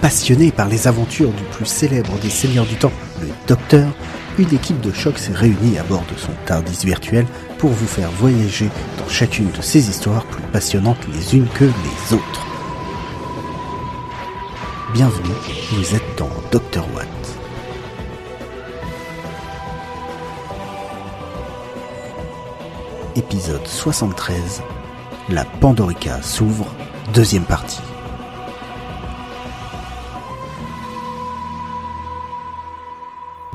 [0.00, 3.92] passionné par les aventures du plus célèbre des seigneurs du temps, le Docteur,
[4.38, 7.26] une équipe de choc s'est réunie à bord de son TARDIS virtuel
[7.58, 8.68] pour vous faire voyager
[8.98, 12.46] dans chacune de ces histoires plus passionnantes les unes que les autres.
[14.94, 15.34] Bienvenue,
[15.72, 17.08] vous êtes dans Docteur Watt.
[23.16, 24.62] Épisode 73
[25.28, 26.72] La Pandorica s'ouvre,
[27.12, 27.80] deuxième partie.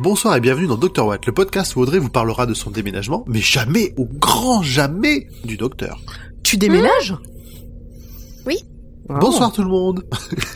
[0.04, 3.24] Bonsoir et bienvenue dans Dr Watt, le podcast où Audrey vous parlera de son déménagement,
[3.26, 5.98] mais jamais, au grand jamais, du docteur.
[6.44, 7.16] Tu déménages
[8.46, 8.58] Oui.
[9.08, 9.20] Ah.
[9.22, 10.04] Bonsoir tout le monde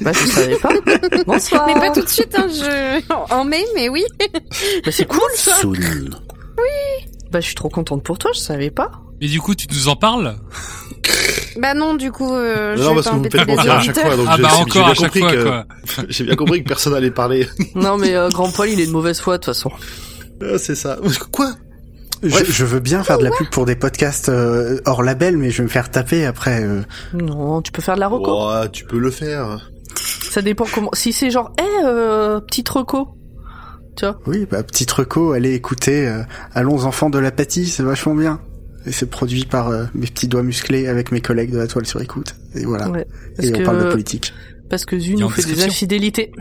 [0.02, 0.74] Bah je savais pas.
[1.26, 1.66] Bonsoir.
[1.66, 3.34] Mais pas tout de suite, hein, je...
[3.34, 4.04] en mai, mais oui.
[4.84, 5.56] Bah c'est cool ça.
[5.56, 6.10] Soon.
[7.32, 8.92] Bah je suis trop contente pour toi, je savais pas.
[9.22, 10.36] Mais du coup, tu nous en parles?
[11.60, 13.80] Bah non, du coup, euh, je Non, vais parce que vous me faites mentir à
[13.82, 15.66] chaque fois, donc Ah j'ai bah encore bien à chaque compris fois, que quoi.
[16.10, 17.48] j'ai bien compris que personne allait parler.
[17.76, 19.72] Non mais euh, Grand Poil il est de mauvaise foi de toute façon.
[20.42, 20.98] Ah, C'est ça.
[21.32, 21.52] Quoi?
[22.24, 25.52] Je, je veux bien faire de la pub pour des podcasts euh, hors label, mais
[25.52, 26.64] je vais me faire taper après.
[26.64, 26.82] euh.
[27.14, 28.36] Non, tu peux faire de la reco.
[28.74, 29.70] Tu peux le faire.
[30.30, 30.90] Ça dépend comment.
[30.94, 33.10] Si c'est genre, eh, euh, petite reco.
[33.96, 34.20] Tu vois?
[34.26, 36.22] Oui, bah, petite reco, allez écouter euh,
[36.54, 38.40] Allons enfants de l'apathie, c'est vachement bien.
[38.86, 41.86] Et c'est produit par euh, mes petits doigts musclés avec mes collègues de la toile
[41.86, 42.36] sur écoute.
[42.56, 42.90] Et voilà.
[42.90, 43.06] Ouais.
[43.36, 44.34] Parce Et on que, parle de politique.
[44.70, 46.32] parce que Zu Il y a nous fait des infidélités.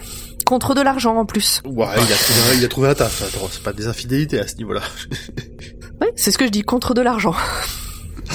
[0.45, 1.61] Contre de l'argent en plus.
[1.65, 3.23] Ouais, il a trouvé un, il a trouvé un taf.
[3.23, 4.83] Attends, c'est pas des infidélités à ce niveau-là.
[6.01, 7.35] Ouais, c'est ce que je dis, contre de l'argent.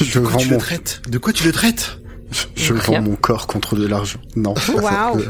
[0.00, 1.02] Je De quoi vends tu mon, le traites?
[1.08, 1.98] De quoi tu le traites?
[2.56, 4.20] Je vends mon corps contre de l'argent.
[4.36, 4.54] Non.
[4.80, 5.22] Waouh.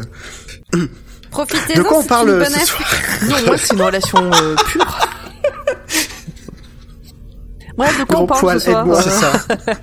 [1.30, 2.84] Profitez-en, De quoi on parle une euh, bonne ce soir
[3.28, 4.98] Non, moi c'est une relation euh, pure.
[7.78, 8.86] Ouais, de quoi Grand on parle poil, ce soir.
[9.02, 9.32] C'est ça.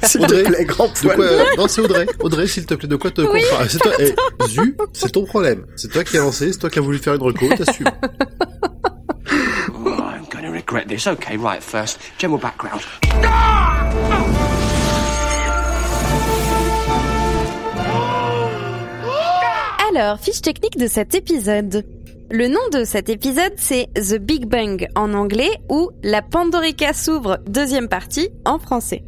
[0.08, 1.16] S'il Audrey, te plaît, grand De poil.
[1.16, 1.26] quoi
[1.58, 2.06] Non, c'est Audrey.
[2.22, 3.42] Audrey, s'il te plaît, de quoi te Oui.
[3.52, 3.92] parle C'est toi.
[4.00, 4.14] Eh,
[4.48, 5.66] Zu, c'est ton problème.
[5.76, 7.88] C'est toi qui as lancé, c'est toi qui as voulu faire une reco, t'assumes.
[9.86, 11.08] Oh, I'm going to regret this.
[11.08, 12.82] Okay, right, first, general background.
[19.89, 21.83] Alors, fiche technique de cet épisode.
[22.32, 27.40] Le nom de cet épisode, c'est The Big Bang en anglais ou La Pandorica s'ouvre,
[27.48, 29.04] deuxième partie en français.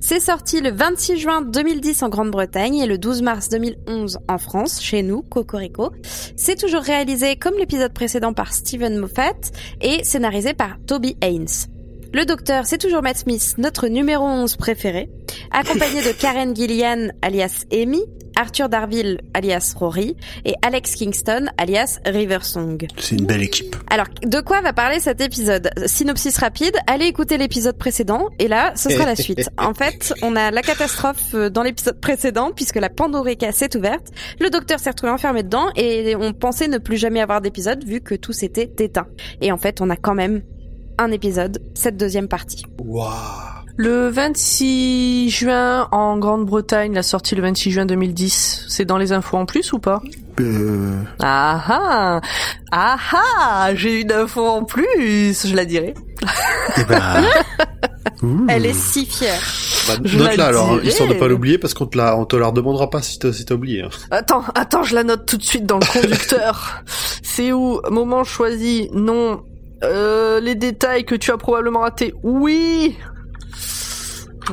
[0.00, 4.82] C'est sorti le 26 juin 2010 en Grande-Bretagne et le 12 mars 2011 en France,
[4.82, 5.90] chez nous, Cocorico.
[6.36, 9.34] C'est toujours réalisé comme l'épisode précédent par Steven Moffat
[9.82, 11.75] et scénarisé par Toby Haynes.
[12.12, 15.10] Le docteur, c'est toujours Matt Smith, notre numéro 11 préféré,
[15.50, 18.00] accompagné de Karen Gillian, alias Amy,
[18.36, 22.86] Arthur Darville, alias Rory, et Alex Kingston, alias Riversong.
[22.98, 23.74] C'est une belle équipe.
[23.90, 25.70] Alors, de quoi va parler cet épisode?
[25.86, 29.50] Synopsis rapide, allez écouter l'épisode précédent, et là, ce sera la suite.
[29.58, 34.08] En fait, on a la catastrophe euh, dans l'épisode précédent, puisque la Pandorica s'est ouverte,
[34.38, 38.00] le docteur s'est retrouvé enfermé dedans, et on pensait ne plus jamais avoir d'épisode, vu
[38.00, 39.08] que tout s'était éteint.
[39.40, 40.42] Et en fait, on a quand même
[40.98, 42.64] un épisode, cette deuxième partie.
[42.78, 43.10] Waouh.
[43.78, 49.36] Le 26 juin en Grande-Bretagne, la sortie le 26 juin 2010, c'est dans les infos
[49.36, 50.00] en plus ou pas?
[50.40, 52.20] Euh, Ah ah
[52.72, 55.92] Ah ah J'ai une info en plus, je la dirai.
[56.78, 57.22] eh ben...
[58.48, 59.40] Elle est si fière.
[59.88, 60.88] Bah, Je note-la la alors, hein, dirai.
[60.88, 63.32] histoire de pas l'oublier, parce qu'on te la, on te la redemandera pas si t'as
[63.32, 63.82] si oublié.
[63.82, 63.88] hein.
[64.10, 66.82] Attends, attends, je la note tout de suite dans le conducteur.
[67.22, 67.80] c'est où?
[67.90, 69.42] Moment choisi Non.
[69.84, 72.14] Euh, les détails que tu as probablement ratés.
[72.22, 72.96] Oui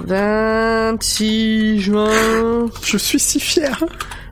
[0.06, 2.10] 26 juin
[2.84, 3.84] Je suis si fier.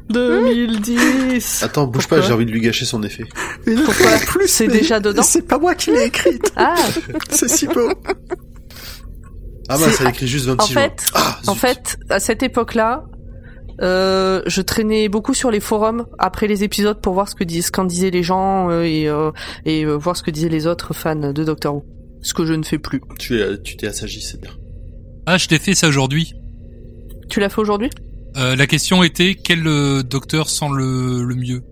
[0.09, 1.63] 2010.
[1.63, 3.23] Attends, bouge Pourquoi pas, j'ai envie de lui gâcher son effet.
[3.65, 6.51] Mais non, Pourquoi plus, C'est déjà dedans C'est pas moi qui l'ai écrite.
[6.57, 6.75] Ah,
[7.29, 7.89] C'est si beau.
[9.69, 11.11] Ah bah, C'est- ça écrit juste 26 en fait, juin.
[11.13, 11.61] Ah, en zut.
[11.61, 13.05] fait, à cette époque-là,
[13.81, 17.85] euh, je traînais beaucoup sur les forums après les épisodes pour voir ce que qu'en
[17.85, 19.31] disaient les gens euh, et, euh,
[19.65, 21.85] et euh, voir ce que disaient les autres fans de Doctor Who.
[22.21, 23.01] Ce que je ne fais plus.
[23.17, 24.51] Tu es, tu t'es assagi, c'est bien.
[25.25, 26.33] Ah, je t'ai fait ça aujourd'hui.
[27.29, 27.89] Tu l'as fait aujourd'hui?
[28.37, 29.63] Euh, la question était quel
[30.03, 31.63] docteur sent le, le mieux?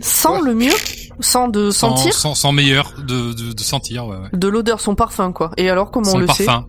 [0.00, 0.72] Sans le mieux?
[1.20, 2.14] Sans de Sans, sentir?
[2.14, 4.28] sans, sans meilleur de, de, de sentir, ouais, ouais.
[4.32, 5.50] De l'odeur, son parfum, quoi.
[5.56, 6.66] Et alors, comment on Son le parfum.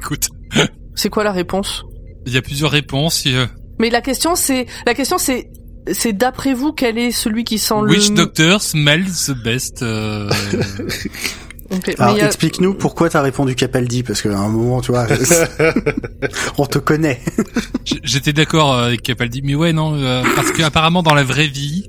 [0.00, 1.82] Écoute, sait C'est quoi la réponse?
[2.26, 3.26] Il y a plusieurs réponses.
[3.26, 4.66] a- Mais la question, c'est...
[4.86, 5.50] La question, c'est...
[5.92, 8.14] C'est d'après vous, quel est celui qui sent Which le...
[8.16, 10.30] doctor smells the best euh,
[11.70, 15.06] Ok, mais Alors a- explique-nous pourquoi t'as répondu Capaldi parce qu'à un moment tu vois
[16.58, 17.20] on te connaît.
[18.02, 21.88] J'étais d'accord avec Capaldi, mais ouais, non, euh, parce que apparemment dans la vraie vie,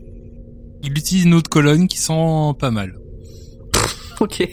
[0.83, 2.93] il utilise une autre colonne qui sent pas mal.
[4.19, 4.47] Ok.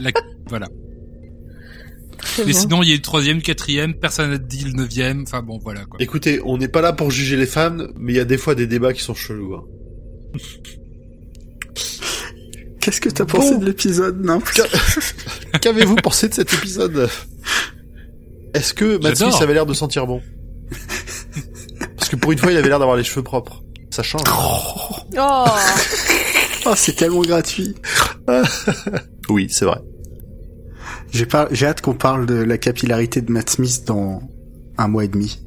[0.00, 0.10] La-
[0.48, 0.66] voilà.
[2.38, 2.52] Et bien.
[2.58, 5.22] sinon, il y a le troisième, quatrième, personne n'a dit le neuvième.
[5.22, 5.96] Enfin bon, voilà quoi.
[6.00, 8.54] Écoutez, on n'est pas là pour juger les fans, mais il y a des fois
[8.54, 9.54] des débats qui sont chelous.
[9.54, 9.64] hein.
[12.80, 14.40] Qu'est-ce que t'as pensé de l'épisode, non
[15.60, 17.08] Qu'avez-vous pensé de cet épisode?
[18.52, 19.16] Est-ce que J'adore.
[19.32, 20.20] Smith avait l'air de sentir bon?
[21.96, 23.62] Parce que pour une fois, il avait l'air d'avoir les cheveux propres.
[23.90, 24.22] Ça change.
[24.28, 25.46] Oh
[26.66, 27.74] Oh, c'est tellement gratuit.
[29.28, 29.78] Oui, c'est vrai.
[31.14, 34.20] J'ai pas, j'ai hâte qu'on parle de la capillarité de Matt Smith dans
[34.76, 35.40] un mois et demi.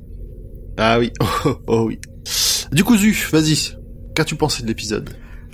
[0.78, 1.12] Ah oui,
[1.46, 2.00] oh, oh oui.
[2.72, 3.78] Du coup, Zu, vas-y.
[4.16, 5.10] Qu'as-tu pensé de l'épisode?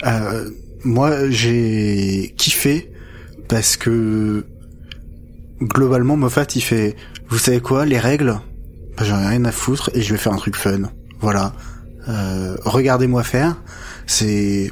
[0.06, 0.52] Euh,
[0.84, 2.92] moi, j'ai kiffé
[3.50, 4.46] parce que
[5.60, 6.96] globalement, Moffat, il fait,
[7.30, 8.40] vous savez quoi, les règles,
[8.96, 10.92] bah, j'en ai rien à foutre et je vais faire un truc fun.
[11.22, 11.54] Voilà.
[12.08, 13.56] Euh, regardez-moi faire.
[14.06, 14.72] C'est,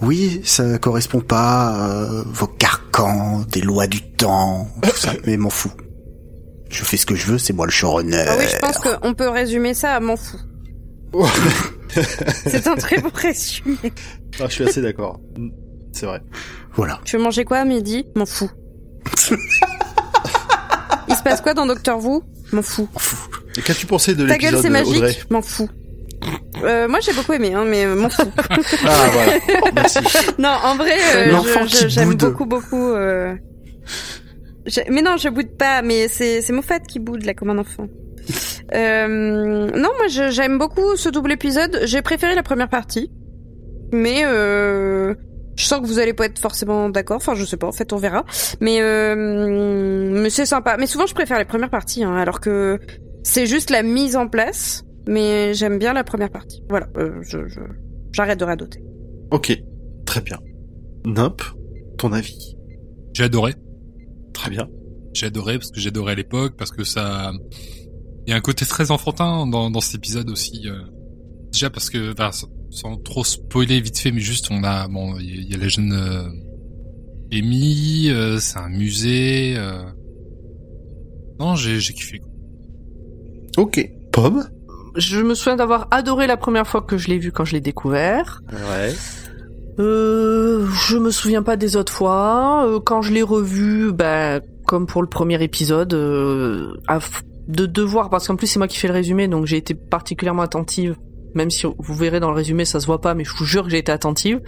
[0.00, 2.46] oui, ça correspond pas à euh, vos
[3.48, 5.72] des lois du temps, tout ça, mais m'en fous.
[6.70, 8.24] Je fais ce que je veux, c'est moi le showrunner.
[8.26, 10.40] Ah oui, je pense qu'on peut résumer ça à m'en fous.
[12.46, 13.76] C'est un très bon résumé.
[14.40, 15.20] Ah, Je suis assez d'accord.
[15.92, 16.22] C'est vrai.
[16.74, 17.00] Voilà.
[17.04, 18.50] Tu veux manger quoi à midi M'en fous.
[21.08, 22.22] Il se passe quoi dans Docteur Who?
[22.52, 22.88] M'en fous.
[23.58, 25.16] Et qu'as-tu pensé de Ta gueule, l'épisode, c'est magique Audrey?
[25.30, 25.68] M'en fous.
[26.62, 28.22] Euh, moi j'ai beaucoup aimé, hein, mais euh, m'en fous.
[28.84, 29.32] Ah voilà.
[29.74, 29.98] Merci.
[30.38, 32.90] non, en vrai, euh, j'aime beaucoup, beaucoup.
[32.92, 33.34] Euh...
[34.88, 37.86] Mais non, je boude pas, mais c'est c'est Moffat qui boude là comme un enfant.
[38.74, 41.80] Euh, non, moi j'aime beaucoup ce double épisode.
[41.84, 43.10] J'ai préféré la première partie,
[43.92, 45.14] mais euh,
[45.56, 47.18] je sens que vous allez pas être forcément d'accord.
[47.18, 47.66] Enfin, je sais pas.
[47.66, 48.24] En fait, on verra.
[48.60, 50.76] Mais euh, mais c'est sympa.
[50.78, 52.80] Mais souvent, je préfère les premières parties, hein, alors que
[53.22, 54.84] c'est juste la mise en place.
[55.08, 56.62] Mais j'aime bien la première partie.
[56.68, 57.60] Voilà, euh, je je-
[58.12, 58.82] j'arrête de radoter.
[59.30, 59.56] Ok.
[60.06, 60.38] Très bien.
[61.06, 61.40] Nimp,
[61.98, 62.56] ton avis
[63.14, 63.54] J'ai adoré.
[64.32, 64.68] Très bien.
[65.14, 67.32] J'ai adoré parce que j'adorais à l'époque, parce que ça...
[68.26, 70.68] Il y a un côté très enfantin dans, dans cet épisode aussi.
[70.68, 70.78] euh.
[71.52, 72.30] Déjà parce que, enfin,
[72.70, 75.54] sans- trop spoiler vite fait, mais juste on a, bon, il y, a- il y
[75.54, 76.28] a la jeune euh,
[77.32, 79.54] Amy, euh, c'est un musée.
[79.56, 79.82] euh.
[81.40, 82.20] Non, j'ai j'ai kiffé.
[83.58, 83.90] Ok.
[84.12, 84.48] Pomme
[84.96, 87.60] Je me souviens d'avoir adoré la première fois que je l'ai vu quand je l'ai
[87.60, 88.42] découvert.
[88.52, 88.94] Ouais.
[89.78, 92.66] Euh, je me souviens pas des autres fois.
[92.66, 96.74] Euh, quand je l'ai revu, bah, comme pour le premier épisode, euh,
[97.48, 100.42] de devoir, parce qu'en plus c'est moi qui fais le résumé, donc j'ai été particulièrement
[100.42, 100.96] attentive.
[101.34, 103.64] Même si vous verrez dans le résumé, ça se voit pas, mais je vous jure
[103.64, 104.40] que j'ai été attentive.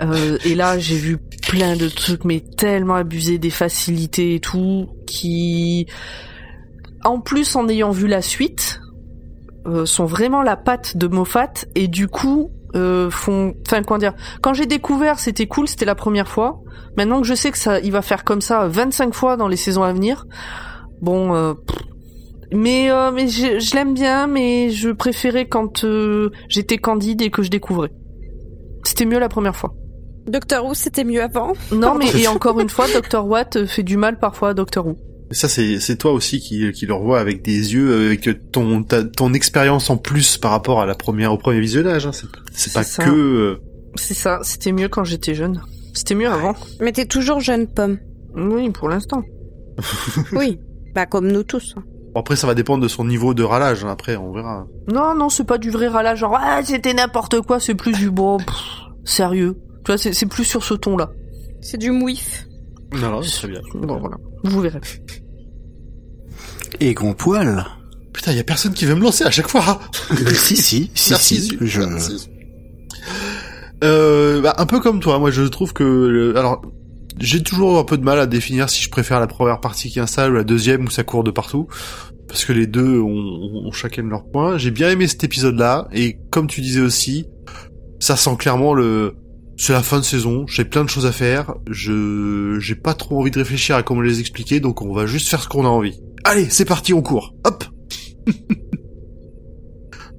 [0.00, 4.88] Euh, et là, j'ai vu plein de trucs, mais tellement abusés des facilités et tout,
[5.06, 5.86] qui,
[7.04, 8.80] en plus, en ayant vu la suite,
[9.66, 14.14] euh, sont vraiment la patte de Moffat et du coup euh, font, enfin comment dire,
[14.42, 16.60] quand j'ai découvert c'était cool, c'était la première fois.
[16.96, 19.56] Maintenant que je sais que ça, il va faire comme ça 25 fois dans les
[19.56, 20.26] saisons à venir,
[21.00, 21.54] bon, euh,
[22.52, 27.30] mais euh, mais je, je l'aime bien, mais je préférais quand euh, j'étais candide et
[27.30, 27.90] que je découvrais.
[28.84, 29.74] C'était mieux la première fois.
[30.26, 31.52] Docteur Who, c'était mieux avant.
[31.72, 34.96] Non, mais et encore une fois, Dr Watt fait du mal parfois à Doctor Who.
[35.30, 39.04] Ça c'est c'est toi aussi qui qui le revois avec des yeux avec ton ta-
[39.04, 42.06] ton expérience en plus par rapport à la première au premier visionnage.
[42.06, 42.12] Hein.
[42.52, 43.04] C'est pas ça.
[43.04, 43.60] que euh,
[43.96, 45.60] C'est ça, c'était mieux quand j'étais jeune.
[45.92, 46.54] C'était mieux avant.
[46.80, 47.98] Mais t'es toujours jeune, Pomme.
[48.36, 49.22] Oui, pour l'instant.
[50.32, 50.58] Oui.
[50.94, 51.74] Bah, comme nous tous.
[51.76, 51.82] hein.
[52.14, 53.84] bon, après ça va dépendre de son niveau de râlage.
[53.84, 53.90] hein.
[53.90, 54.66] Après on verra.
[54.90, 58.10] Non, non, c'est pas du vrai râlage, genre ah c'était n'importe quoi, c'est plus du
[58.10, 58.56] bon, pff,
[59.04, 59.56] sérieux.
[59.84, 61.10] Tu vois, c'est c'est plus sur ce ton-là.
[61.60, 62.46] C'est du mouif.
[62.92, 63.60] Non, non, c'est très bien.
[63.74, 64.80] Bon voilà, vous verrez.
[66.80, 67.64] Et grand poil.
[68.12, 69.80] Putain, y a personne qui veut me lancer à chaque fois.
[70.10, 71.36] Euh, si, si, si, Merci.
[71.36, 71.48] si.
[71.48, 71.58] Zu.
[71.60, 71.80] Je...
[71.82, 72.30] Merci.
[73.84, 76.62] Euh, bah, un peu comme toi, moi je trouve que le- alors
[77.20, 80.00] j'ai toujours un peu de mal à définir si je préfère la première partie qui
[80.00, 81.68] installe ou la deuxième où ça court de partout
[82.26, 84.58] parce que les deux ont, ont chacun leur point.
[84.58, 87.26] J'ai bien aimé cet épisode-là et comme tu disais aussi,
[88.00, 89.14] ça sent clairement le
[89.58, 93.20] c'est la fin de saison, j'ai plein de choses à faire, je j'ai pas trop
[93.20, 95.68] envie de réfléchir à comment les expliquer donc on va juste faire ce qu'on a
[95.68, 96.00] envie.
[96.24, 97.34] Allez, c'est parti, on court.
[97.44, 97.64] Hop.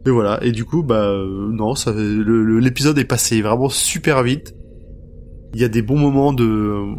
[0.06, 4.56] Et voilà, et du coup, bah euh, non, ça, l'épisode est passé vraiment super vite.
[5.54, 6.96] Il y a des bons moments de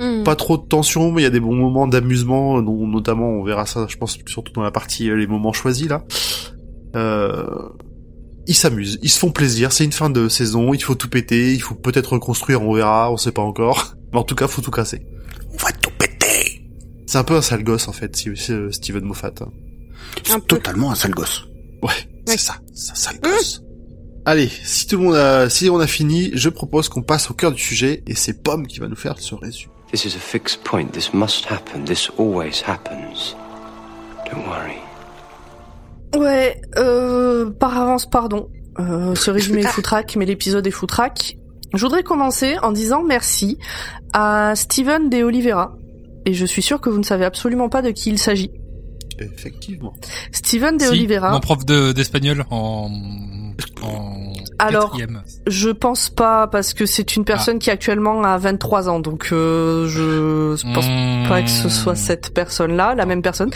[0.00, 0.22] Hmm.
[0.22, 3.66] pas trop de tension, mais il y a des bons moments d'amusement, notamment on verra
[3.66, 6.04] ça, je pense surtout dans la partie euh, les moments choisis là.
[6.96, 7.44] Euh,
[8.46, 9.72] ils s'amusent, ils se font plaisir.
[9.72, 13.10] C'est une fin de saison, il faut tout péter, il faut peut-être reconstruire, on verra,
[13.12, 13.94] on sait pas encore.
[14.12, 15.02] Mais en tout cas, faut tout casser.
[15.52, 16.62] On va tout péter.
[17.06, 19.32] C'est un peu un sale gosse en fait, si- si- euh, Steven Moffat.
[19.40, 19.48] hein.
[20.24, 21.44] C'est totalement un sale gosse.
[21.82, 21.92] Ouais,
[22.26, 22.38] c'est Oui.
[22.38, 23.62] ça, c'est un sale gosse.
[24.26, 27.34] Allez, si tout le monde a, si on a fini, je propose qu'on passe au
[27.34, 29.72] cœur du sujet et c'est Pomme qui va nous faire ce résumé.
[29.92, 30.86] This is a fixed point.
[30.86, 31.84] This must happen.
[31.84, 33.34] This always happens.
[34.30, 34.76] Don't worry.
[36.16, 38.48] Ouais, euh, par avance, pardon.
[38.78, 41.36] Euh, ce résumé est foutraque, mais l'épisode est foutraque.
[41.74, 43.58] Je voudrais commencer en disant merci
[44.12, 45.76] à Steven De Oliveira.
[46.26, 48.50] Et je suis sûr que vous ne savez absolument pas de qui il s'agit.
[49.18, 49.92] Effectivement.
[50.32, 51.30] Steven De Si, Oliveira.
[51.30, 52.90] mon prof de- d'espagnol en,
[53.82, 54.29] en
[54.60, 55.22] Alors, quatrième.
[55.46, 59.86] Je pense pas parce que c'est une personne qui actuellement a 23 ans, donc euh,
[59.88, 63.50] je pense pas que ce soit cette personne-là, la même personne.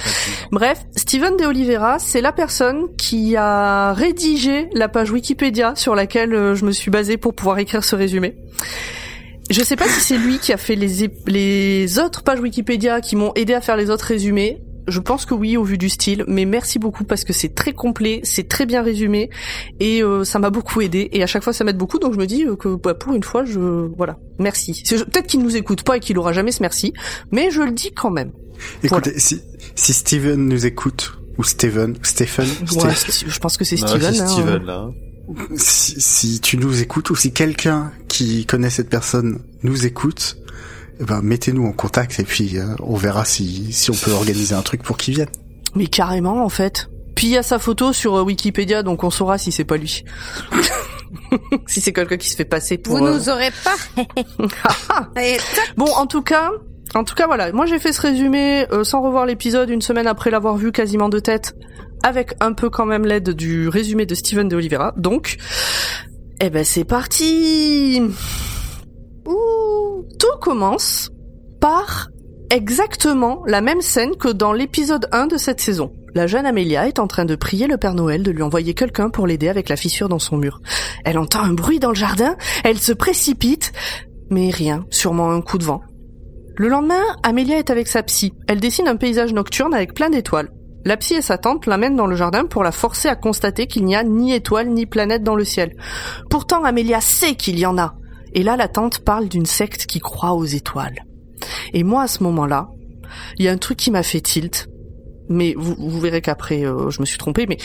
[0.50, 6.34] Bref, Steven De Oliveira, c'est la personne qui a rédigé la page Wikipédia sur laquelle
[6.34, 8.36] euh, je me suis basée pour pouvoir écrire ce résumé.
[9.50, 13.14] Je sais pas si c'est lui qui a fait les, les autres pages Wikipédia qui
[13.14, 14.62] m'ont aidé à faire les autres résumés.
[14.86, 17.72] Je pense que oui, au vu du style, mais merci beaucoup parce que c'est très
[17.72, 19.30] complet, c'est très bien résumé
[19.80, 21.08] et euh, ça m'a beaucoup aidé.
[21.12, 23.14] Et à chaque fois, ça m'aide beaucoup, donc je me dis euh, que bah, pour
[23.14, 23.60] une fois, je
[23.96, 24.74] voilà, merci.
[24.84, 26.92] C'est- je- Peut-être qu'il nous écoute pas et qu'il aura jamais ce merci,
[27.32, 28.32] mais je le dis quand même.
[28.82, 29.40] Écoutez, si,
[29.74, 32.94] si Steven nous écoute, ou Steven, Stephen, Ouais,
[33.26, 34.14] je pense que c'est Non, Steven.
[34.14, 34.26] c'est hein.
[34.28, 34.90] Steven, là.
[35.56, 40.36] si, si tu nous écoutes, ou si quelqu'un qui connaît cette personne nous écoute,
[41.00, 44.62] ben, mettez-nous en contact et puis euh, on verra si, si on peut organiser un
[44.62, 45.28] truc pour qu'il vienne.
[45.74, 46.88] Mais carrément, en fait.
[47.14, 49.76] Puis il y a sa photo sur euh, Wikipédia, donc on saura si c'est pas
[49.76, 50.04] lui.
[51.66, 52.98] si c'est quelqu'un qui se fait passer pour.
[52.98, 53.76] Vous euh, nous aurez pas.
[55.76, 56.50] Bon, en tout cas,
[56.94, 57.52] en tout cas, voilà.
[57.52, 61.08] Moi, j'ai fait ce résumé euh, sans revoir l'épisode une semaine après l'avoir vu quasiment
[61.08, 61.54] de tête,
[62.02, 64.92] avec un peu quand même l'aide du résumé de Steven de Oliveira.
[64.96, 65.36] Donc,
[66.40, 68.02] eh ben, c'est parti.
[70.18, 71.10] Tout commence
[71.60, 72.08] par
[72.50, 75.92] exactement la même scène que dans l'épisode 1 de cette saison.
[76.14, 79.10] La jeune Amélia est en train de prier le Père Noël de lui envoyer quelqu'un
[79.10, 80.60] pour l'aider avec la fissure dans son mur.
[81.04, 83.72] Elle entend un bruit dans le jardin, elle se précipite,
[84.30, 85.82] mais rien, sûrement un coup de vent.
[86.56, 88.32] Le lendemain, Amélia est avec sa psy.
[88.46, 90.50] Elle dessine un paysage nocturne avec plein d'étoiles.
[90.84, 93.84] La psy et sa tante l'amènent dans le jardin pour la forcer à constater qu'il
[93.84, 95.74] n'y a ni étoiles ni planètes dans le ciel.
[96.30, 97.94] Pourtant, Amélia sait qu'il y en a.
[98.34, 101.04] Et là, la tante parle d'une secte qui croit aux étoiles.
[101.72, 102.68] Et moi, à ce moment-là,
[103.38, 104.68] il y a un truc qui m'a fait tilt.
[105.28, 107.46] Mais vous, vous verrez qu'après, euh, je me suis trompée.
[107.46, 107.56] Mais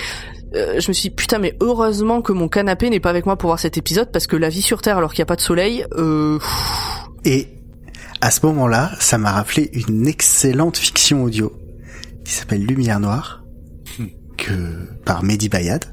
[0.55, 3.35] euh, je me suis dit, putain, mais heureusement que mon canapé n'est pas avec moi
[3.35, 5.35] pour voir cet épisode, parce que la vie sur Terre, alors qu'il n'y a pas
[5.35, 6.39] de soleil, euh,
[7.25, 7.47] Et
[8.21, 11.51] à ce moment-là, ça m'a rappelé une excellente fiction audio
[12.23, 13.43] qui s'appelle Lumière Noire,
[14.37, 14.53] que
[15.05, 15.85] par Mehdi Bayad,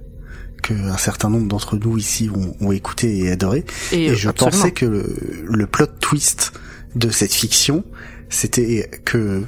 [0.67, 3.65] que un certain nombre d'entre nous ici ont, ont écouté et adoré.
[3.93, 4.57] et, Et je absolument.
[4.59, 6.53] pensais que le, le plot twist
[6.95, 7.85] de cette fiction,
[8.29, 9.43] c'était que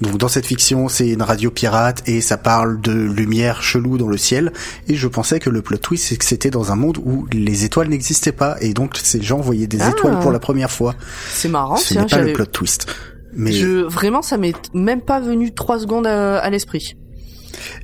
[0.00, 4.06] donc dans cette fiction, c'est une radio pirate et ça parle de lumière chelou dans
[4.08, 4.52] le ciel.
[4.86, 7.64] Et je pensais que le plot twist, c'est que c'était dans un monde où les
[7.64, 9.90] étoiles n'existaient pas et donc ces gens voyaient des Ah.
[9.90, 10.94] étoiles pour la première fois.
[11.32, 12.86] C'est marrant, Ce n'est pas le plot twist.
[13.34, 16.96] Mais Je, vraiment, ça m'est même pas venu trois secondes à, à l'esprit.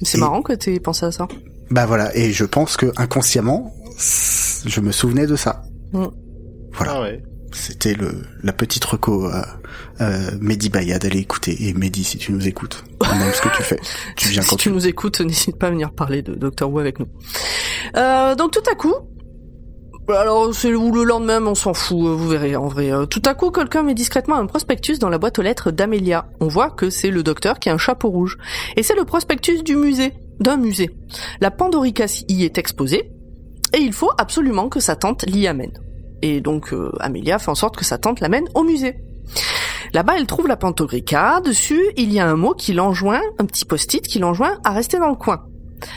[0.02, 1.26] C'est Et- marrant que t'aies pensé à ça.
[1.70, 3.74] Bah voilà, et je pense que inconsciemment,
[4.66, 5.62] je me souvenais de ça.
[5.92, 6.06] Mm.
[6.72, 6.92] Voilà.
[6.96, 7.22] Ah ouais.
[7.52, 9.42] C'était le la petite reco euh,
[10.00, 11.68] euh, Mehdi Bayad, allez écouter.
[11.68, 13.78] Et Mehdi, si tu nous écoutes, on aime ce que tu fais.
[14.16, 16.80] Tu viens si quand tu nous écoutes, n'hésite pas à venir parler de Doctor Who
[16.80, 17.06] avec nous.
[17.96, 18.94] Euh, donc tout à coup,
[20.08, 22.92] alors c'est ou le lendemain, on s'en fout, euh, vous verrez en vrai.
[22.92, 26.26] Euh, Tout à coup, quelqu'un met discrètement un prospectus dans la boîte aux lettres d'Amelia.
[26.40, 28.36] On voit que c'est le docteur qui a un chapeau rouge.
[28.76, 30.90] Et c'est le prospectus du musée, d'un musée.
[31.40, 33.10] La Pandorica y est exposée,
[33.72, 35.72] et il faut absolument que sa tante l'y amène.
[36.22, 38.96] Et donc euh, Amelia fait en sorte que sa tante l'amène au musée.
[39.92, 41.40] Là-bas, elle trouve la Pantogrica.
[41.44, 44.98] Dessus, il y a un mot qui l'enjoint, un petit post-it qui l'enjoint à rester
[44.98, 45.44] dans le coin.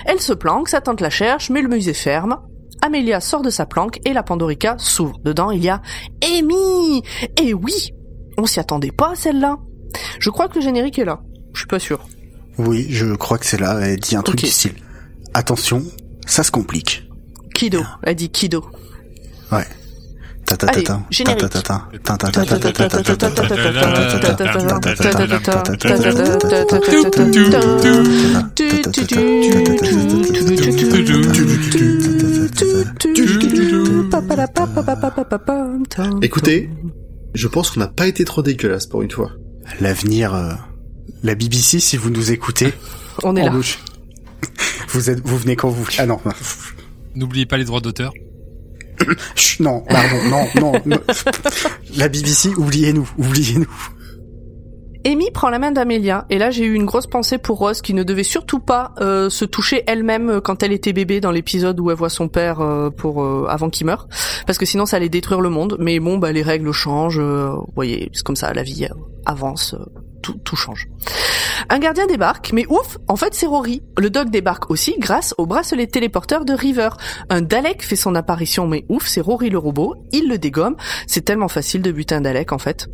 [0.05, 2.39] Elle se planque, sa tante la cherche, mais le musée ferme.
[2.81, 5.19] Amelia sort de sa planque et la Pandorica s'ouvre.
[5.23, 5.81] Dedans, il y a
[6.23, 7.01] Amy
[7.41, 7.91] Et oui
[8.37, 9.57] On s'y attendait pas à celle-là.
[10.19, 11.21] Je crois que le générique est là.
[11.53, 12.05] Je suis pas sûr.
[12.57, 13.79] Oui, je crois que c'est là.
[13.81, 14.47] Elle dit un truc okay.
[14.47, 14.75] du style.
[15.33, 15.83] Attention,
[16.25, 17.07] ça se complique.
[17.53, 17.83] Kido.
[18.03, 18.65] Elle dit Kido.
[19.51, 19.65] Ouais.
[20.67, 20.85] Allez.
[36.21, 36.69] Écoutez,
[37.33, 39.31] je pense qu'on n'a pas été trop dégueulasse pour une fois.
[39.81, 40.33] L'avenir
[41.23, 42.73] la BBC, si vous nous écoutez,
[43.23, 43.49] On est là.
[43.51, 43.79] bouche.
[44.89, 45.85] Vous êtes, vous venez quand vous.
[45.97, 46.19] Ah non.
[47.15, 48.13] N'oubliez pas les droits d'auteur.
[49.35, 50.97] Chut, non, pardon, non, non, non.
[51.97, 53.67] La BBC, oubliez-nous, oubliez-nous.
[55.05, 57.93] Amy prend la main d'Amelia et là j'ai eu une grosse pensée pour Rose qui
[57.93, 61.89] ne devait surtout pas euh, se toucher elle-même quand elle était bébé dans l'épisode où
[61.91, 64.09] elle voit son père euh, pour euh, avant qu'il meure
[64.45, 65.77] parce que sinon ça allait détruire le monde.
[65.79, 68.85] Mais bon bah les règles changent, vous voyez c'est comme ça la vie
[69.25, 69.75] avance,
[70.43, 70.87] tout, change.
[71.69, 73.83] Un gardien débarque, mais ouf, en fait c'est Rory.
[73.97, 76.89] Le dog débarque aussi grâce au bracelet téléporteur de River.
[77.29, 79.95] Un Dalek fait son apparition, mais ouf, c'est Rory le robot.
[80.11, 80.75] Il le dégomme.
[81.07, 82.87] C'est tellement facile de buter un Dalek en fait.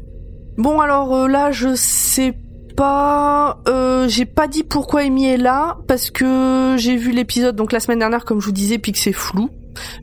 [0.58, 2.36] Bon alors euh, là je sais
[2.76, 7.72] pas, euh, j'ai pas dit pourquoi Amy est là parce que j'ai vu l'épisode donc
[7.72, 9.50] la semaine dernière comme je vous disais puis que c'est flou.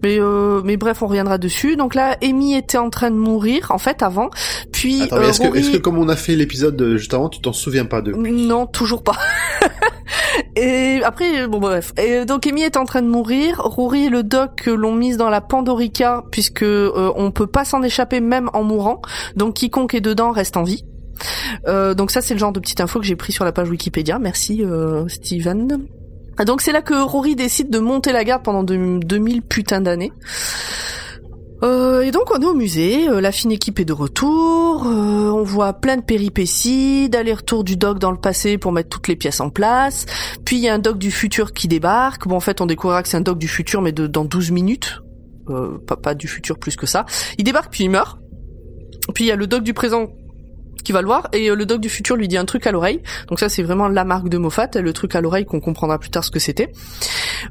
[0.02, 1.76] Mais euh, mais bref on reviendra dessus.
[1.76, 4.30] Donc là Amy était en train de mourir en fait avant.
[4.80, 7.38] Puis Attends, mais est-ce que, est-ce que comme on a fait l'épisode juste avant, tu
[7.42, 9.12] t'en souviens pas de Non, toujours pas.
[10.56, 11.92] et après, bon bref.
[11.98, 13.58] Et donc Amy est en train de mourir.
[13.58, 17.82] Rory et le doc l'ont mise dans la Pandorica puisque euh, on peut pas s'en
[17.82, 19.02] échapper même en mourant.
[19.36, 20.84] Donc quiconque est dedans reste en vie.
[21.68, 23.68] Euh, donc ça c'est le genre de petite info que j'ai pris sur la page
[23.68, 24.18] Wikipédia.
[24.18, 25.86] Merci euh, Steven.
[26.46, 30.10] Donc c'est là que Rory décide de monter la garde pendant de- 2000 putains d'années.
[31.62, 35.30] Euh, et donc on est au musée, euh, la fine équipe est de retour, euh,
[35.30, 39.16] on voit plein de péripéties, d'aller-retour du doc dans le passé pour mettre toutes les
[39.16, 40.06] pièces en place,
[40.46, 43.02] puis il y a un doc du futur qui débarque, bon en fait on découvrira
[43.02, 45.02] que c'est un doc du futur mais de, dans 12 minutes,
[45.50, 47.04] euh, pas, pas du futur plus que ça,
[47.36, 48.18] il débarque puis il meurt,
[49.14, 50.08] puis il y a le doc du présent
[50.82, 52.72] qui va le voir et euh, le doc du futur lui dit un truc à
[52.72, 53.00] l'oreille.
[53.28, 56.10] Donc ça c'est vraiment la marque de Moffat, le truc à l'oreille qu'on comprendra plus
[56.10, 56.72] tard ce que c'était.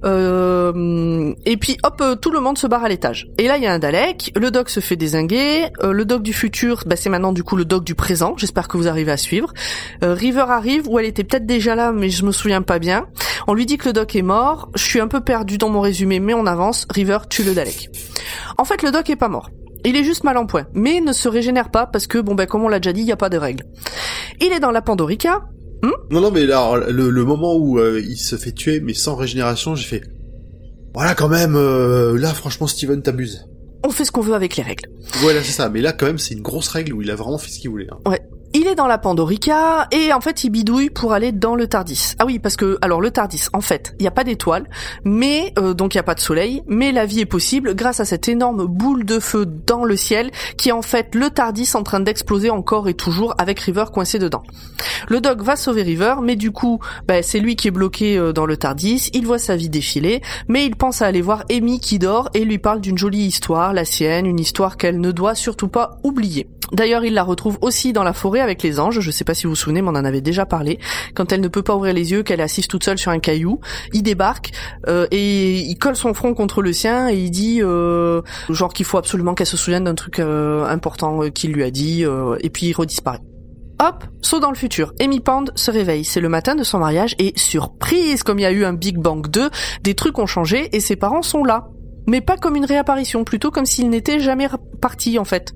[0.04, 3.28] Euh, et puis hop, euh, tout le monde se barre à l'étage.
[3.38, 6.24] Et là il y a un Dalek, le doc se fait désinguer, euh, le doc
[6.24, 8.34] du futur, bah, c'est maintenant du coup le doc du présent.
[8.38, 9.54] J'espère que vous arrivez à suivre.
[10.04, 13.08] Euh, River arrive, où elle était peut-être déjà là, mais je me souviens pas bien.
[13.48, 14.70] On lui dit que le doc est mort.
[14.76, 16.88] Je suis un peu perdu dans mon résumé, mais on avance.
[16.90, 17.90] River tue le Dalek.
[18.58, 19.50] En fait, le doc est pas mort.
[19.86, 22.46] Il est juste mal en point, mais ne se régénère pas parce que bon ben
[22.46, 23.64] comme on l'a déjà dit, il y a pas de règles.
[24.42, 25.44] Il est dans la Pandorica.
[26.12, 28.94] Non, non, mais là, alors, le, le moment où euh, il se fait tuer, mais
[28.94, 30.02] sans régénération, j'ai fait...
[30.94, 33.46] Voilà, quand même, euh, là, franchement, Steven t'abuse.
[33.86, 34.90] On fait ce qu'on veut avec les règles.
[35.22, 35.70] Voilà, c'est ça.
[35.70, 37.70] Mais là, quand même, c'est une grosse règle où il a vraiment fait ce qu'il
[37.70, 37.88] voulait.
[37.90, 38.16] hein.
[38.56, 42.16] Il est dans la Pandorica et en fait il bidouille pour aller dans le Tardis.
[42.18, 44.68] Ah oui parce que alors le Tardis en fait il n'y a pas d'étoiles
[45.04, 48.00] mais euh, donc il n'y a pas de soleil mais la vie est possible grâce
[48.00, 51.70] à cette énorme boule de feu dans le ciel qui est en fait le Tardis
[51.76, 54.42] en train d'exploser encore et toujours avec River coincé dedans.
[55.10, 58.34] Le Doc va sauver River mais du coup bah, c'est lui qui est bloqué euh,
[58.34, 59.12] dans le Tardis.
[59.14, 62.46] Il voit sa vie défiler mais il pense à aller voir Amy qui dort et
[62.46, 66.48] lui parle d'une jolie histoire, la sienne, une histoire qu'elle ne doit surtout pas oublier.
[66.72, 69.00] D'ailleurs, il la retrouve aussi dans la forêt avec les anges.
[69.00, 70.80] Je sais pas si vous vous souvenez, mais on en avait déjà parlé.
[71.16, 73.20] Quand elle ne peut pas ouvrir les yeux, qu'elle est assise toute seule sur un
[73.20, 73.60] caillou,
[73.94, 74.52] il débarque
[74.88, 78.86] euh, et il colle son front contre le sien et il dit euh, genre qu'il
[78.86, 82.38] faut absolument qu'elle se souvienne d'un truc euh, important euh, qu'il lui a dit euh,
[82.42, 83.22] et puis il redisparaît.
[83.82, 84.94] Hop, saut dans le futur.
[85.00, 86.04] Amy Pond se réveille.
[86.04, 88.98] C'est le matin de son mariage et surprise, comme il y a eu un Big
[88.98, 89.50] Bang 2,
[89.84, 91.70] des trucs ont changé et ses parents sont là.
[92.08, 94.48] Mais pas comme une réapparition, plutôt comme s'ils n'étaient jamais
[94.82, 95.54] partis en fait.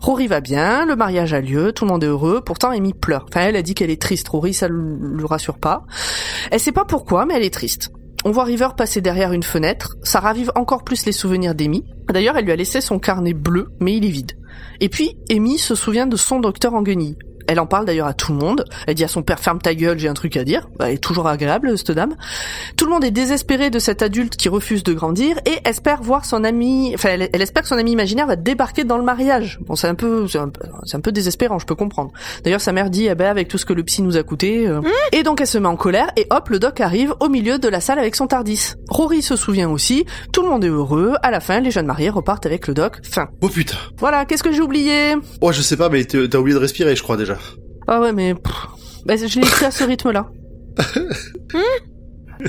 [0.00, 3.26] Rory va bien, le mariage a lieu, tout le monde est heureux, pourtant Amy pleure.
[3.28, 5.84] Enfin, elle a dit qu'elle est triste, Rory, ça le rassure pas.
[6.50, 7.90] Elle sait pas pourquoi, mais elle est triste.
[8.26, 11.84] On voit River passer derrière une fenêtre, ça ravive encore plus les souvenirs d'Amy.
[12.08, 14.32] D'ailleurs, elle lui a laissé son carnet bleu, mais il est vide.
[14.80, 17.18] Et puis, Amy se souvient de son docteur en guenille.
[17.46, 18.64] Elle en parle d'ailleurs à tout le monde.
[18.86, 20.68] Elle dit à son père ferme ta gueule, j'ai un truc à dire.
[20.80, 22.14] Elle est toujours agréable cette dame.
[22.76, 26.24] Tout le monde est désespéré de cet adulte qui refuse de grandir et espère voir
[26.24, 26.92] son ami.
[26.94, 29.58] Enfin, elle, elle espère que son ami imaginaire va débarquer dans le mariage.
[29.66, 32.12] Bon, c'est un peu, c'est un, peu- c'est un peu désespérant, je peux comprendre.
[32.44, 34.66] D'ailleurs, sa mère dit, eh ben, avec tout ce que le psy nous a coûté.
[34.66, 34.80] euh.
[35.12, 37.68] Et donc, elle se met en colère et hop, le doc arrive au milieu de
[37.68, 38.72] la salle avec son Tardis.
[38.88, 40.04] Rory se souvient aussi.
[40.32, 41.14] Tout le monde est heureux.
[41.22, 42.98] À la fin, les jeunes mariés repartent avec le doc.
[43.08, 43.28] Fin.
[43.42, 43.76] Oh putain.
[43.98, 44.24] Voilà.
[44.24, 45.14] Qu'est-ce que j'ai oublié?
[45.40, 47.33] Oh, je sais pas, mais t'as oublié de respirer, je crois, déjà.
[47.86, 48.52] Ah ouais, mais pff,
[49.04, 50.30] bah, je l'ai écrit à ce rythme-là.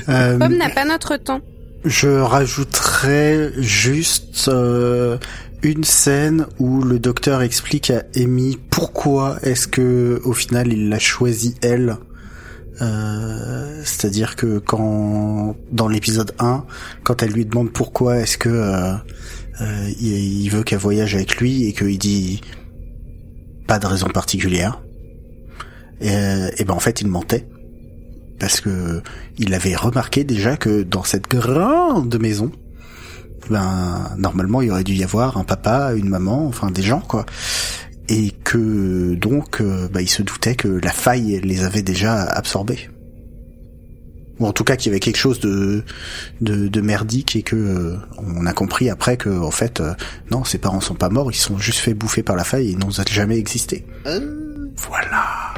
[0.08, 1.40] Euh, Pomme n'a pas notre temps.
[1.84, 5.16] Je rajouterais juste euh,
[5.62, 10.98] une scène où le docteur explique à Amy pourquoi est-ce que au final il l'a
[10.98, 11.96] choisi elle.
[12.82, 16.64] Euh, C'est-à-dire que quand dans l'épisode 1,
[17.04, 18.92] quand elle lui demande pourquoi est-ce que euh,
[19.60, 22.40] euh, il, il veut qu'elle voyage avec lui et qu'il dit
[23.66, 24.82] pas de raison particulière,
[26.00, 27.46] et, euh, et ben en fait il mentait.
[28.38, 29.02] Parce que
[29.38, 32.52] il avait remarqué déjà que dans cette grande maison,
[33.48, 37.24] ben normalement il aurait dû y avoir un papa, une maman, enfin des gens quoi,
[38.08, 42.90] et que donc euh, bah, il se doutait que la faille les avait déjà absorbés.
[44.38, 45.82] Ou en tout cas qu'il y avait quelque chose de,
[46.42, 49.94] de, de merdique et que euh, on a compris après que en fait euh,
[50.30, 52.70] non ses parents sont pas morts, ils sont juste fait bouffer par la faille et
[52.72, 53.86] ils n'ont jamais existé.
[54.76, 55.54] Voilà.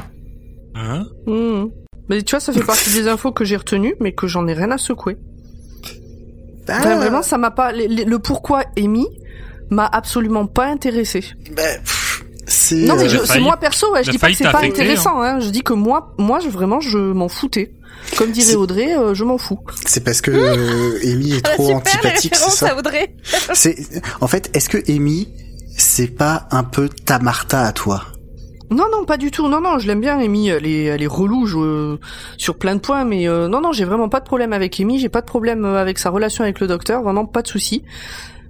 [0.75, 1.05] Hein?
[1.27, 1.65] Mmh.
[2.07, 4.53] Mais tu vois, ça fait partie des infos que j'ai retenues, mais que j'en ai
[4.53, 5.17] rien à secouer.
[6.69, 7.71] Enfin, Ah, vraiment, ça m'a pas.
[7.73, 9.07] le- pourquoi émis
[9.69, 11.23] m'a absolument pas intéressé.
[11.55, 11.79] ben,
[12.47, 12.85] c'est.
[12.85, 15.21] Non, mais euh, c'est moi perso, ouais, je dis pas que c'est pas affecté, intéressant.
[15.21, 15.39] Hein.
[15.39, 17.73] Je dis que moi, moi, je, vraiment, je m'en foutais.
[18.17, 19.59] Comme dirait Audrey, euh, je m'en fous.
[19.85, 23.15] c'est parce que euh, Amy est Ah, trop super, antipathique, c'est ça à Audrey.
[23.53, 23.75] C'est
[24.21, 25.29] en fait, est-ce que Amy,
[25.77, 28.03] c'est pas un peu ta Martha à toi?
[28.71, 29.47] Non, non, pas du tout.
[29.47, 30.49] Non, non, je l'aime bien, Amy.
[30.49, 31.97] Elle est, elle est relou je-
[32.37, 34.99] sur plein de points, mais euh, non, non, j'ai vraiment pas de problème avec Amy.
[34.99, 37.01] J'ai pas de problème avec sa relation avec le docteur.
[37.03, 37.83] Vraiment pas de souci.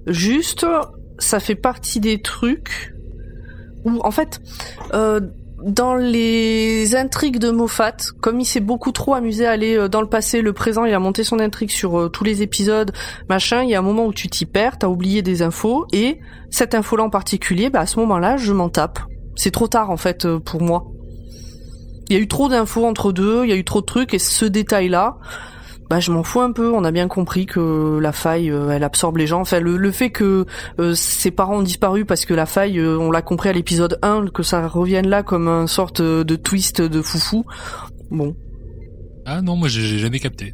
[0.08, 0.65] Juste,
[1.19, 2.93] ça fait partie des trucs
[3.86, 4.41] où, en fait,
[4.93, 5.21] euh,
[5.63, 10.01] dans les intrigues de Moffat, comme il s'est beaucoup trop amusé à aller euh, dans
[10.01, 12.91] le passé, le présent, il a monté son intrigue sur euh, tous les épisodes,
[13.29, 13.63] machin.
[13.63, 16.19] Il y a un moment où tu t'y perds, t'as oublié des infos, et
[16.49, 18.99] cette info-là en particulier, bah à ce moment-là, je m'en tape.
[19.35, 20.85] C'est trop tard en fait euh, pour moi.
[22.09, 24.13] Il y a eu trop d'infos entre deux, il y a eu trop de trucs
[24.13, 25.17] et ce détail-là,
[25.89, 26.71] bah je m'en fous un peu.
[26.71, 29.41] On a bien compris que la faille, euh, elle absorbe les gens.
[29.41, 30.45] Enfin le, le fait que
[30.80, 33.97] euh, ses parents ont disparu parce que la faille, euh, on l'a compris à l'épisode
[34.02, 37.45] 1, que ça revienne là comme une sorte de twist de foufou.
[38.12, 38.36] Bon,
[39.25, 40.54] Ah non, moi j'ai j'ai jamais capté.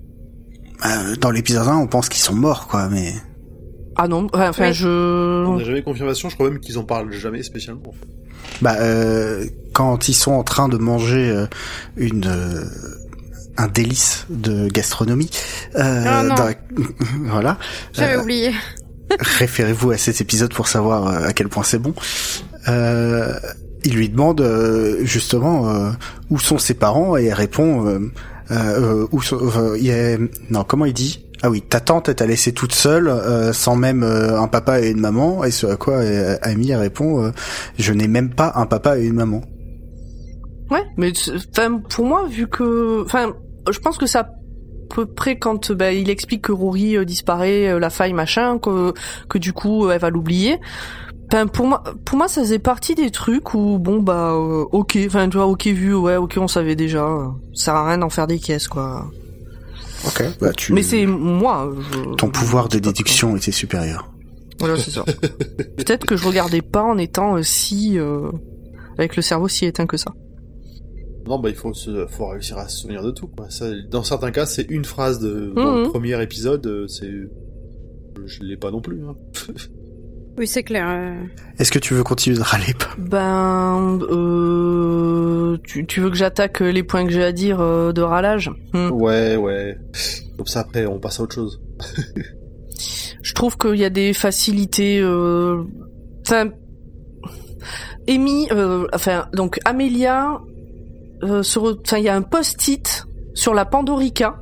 [0.85, 3.13] Euh, Dans l'épisode 1, on pense qu'ils sont morts, quoi, mais
[3.97, 5.45] ah non, enfin je.
[5.45, 7.93] On n'a jamais confirmation, je crois même qu'ils en parlent jamais spécialement.
[8.61, 11.45] bah euh, quand ils sont en train de manger euh,
[11.95, 12.65] une euh,
[13.57, 15.29] un délice de gastronomie,
[15.75, 16.35] euh, Ah, non.
[16.35, 16.49] dans-
[17.29, 17.57] voilà.
[17.93, 18.51] J'avais Euh, oublié.
[19.19, 21.93] référez-vous à cet épisode pour savoir euh, à quel point c'est bon.
[22.67, 23.33] Euh,
[23.83, 25.91] il lui demande euh, justement
[26.31, 27.99] où sont ses parents et elle répond
[29.11, 30.17] où sont, il a-
[30.49, 31.21] non comment il dit?
[31.43, 34.89] Ah oui ta tante t'a laissé toute seule euh, sans même euh, un papa et
[34.89, 37.31] une maman et ce à quoi euh, Amy elle répond
[37.77, 39.41] je n'ai même pas un papa et une maman
[40.71, 41.13] Ouais, mais
[41.89, 43.33] pour moi vu que enfin
[43.71, 44.29] je pense que ça à
[44.93, 48.93] peu près quand bah, il explique que Rory euh, disparaît, euh, la faille machin, que
[49.29, 50.59] que du coup euh, elle va l'oublier.
[51.31, 54.97] Enfin pour moi pour moi ça faisait partie des trucs où bon bah euh, OK,
[55.07, 56.99] enfin tu vois OK vu, ouais, OK on savait déjà,
[57.55, 59.09] ça sert à rien d'en faire des caisses quoi.
[60.05, 64.11] ok bah tu Mais c'est moi je- ton pouvoir de déduction était supérieur.
[64.59, 65.03] Voilà, c'est ça.
[65.77, 68.29] Peut-être que je regardais pas en étant euh, si euh,
[68.97, 70.11] avec le cerveau si éteint que ça.
[71.27, 73.27] Non, bah il faut, se, faut réussir à se souvenir de tout.
[73.27, 73.49] Quoi.
[73.49, 75.89] Ça, dans certains cas, c'est une phrase de dans le Mhm.
[75.91, 76.65] premier épisode.
[76.67, 77.09] euh, C'est,
[78.25, 79.01] je l'ai pas non plus.
[79.07, 79.15] Hein.
[80.37, 80.85] Oui, c'est clair.
[80.89, 81.15] euh.
[81.59, 86.83] est-ce que tu veux continuer de râler Ben, euh, tu, tu veux que j'attaque les
[86.83, 88.91] points que j'ai à dire euh, de ralage Hmm.
[88.91, 89.77] Ouais, ouais.
[90.35, 91.61] Comme ça après, on passe à autre chose.
[93.21, 94.99] Je trouve qu'il y a des facilités.
[94.99, 95.63] euh,
[96.27, 96.49] Enfin,
[98.09, 100.41] Amy, euh, enfin donc Amelia,
[101.23, 104.35] euh, enfin il y a un post-it sur la Pandorica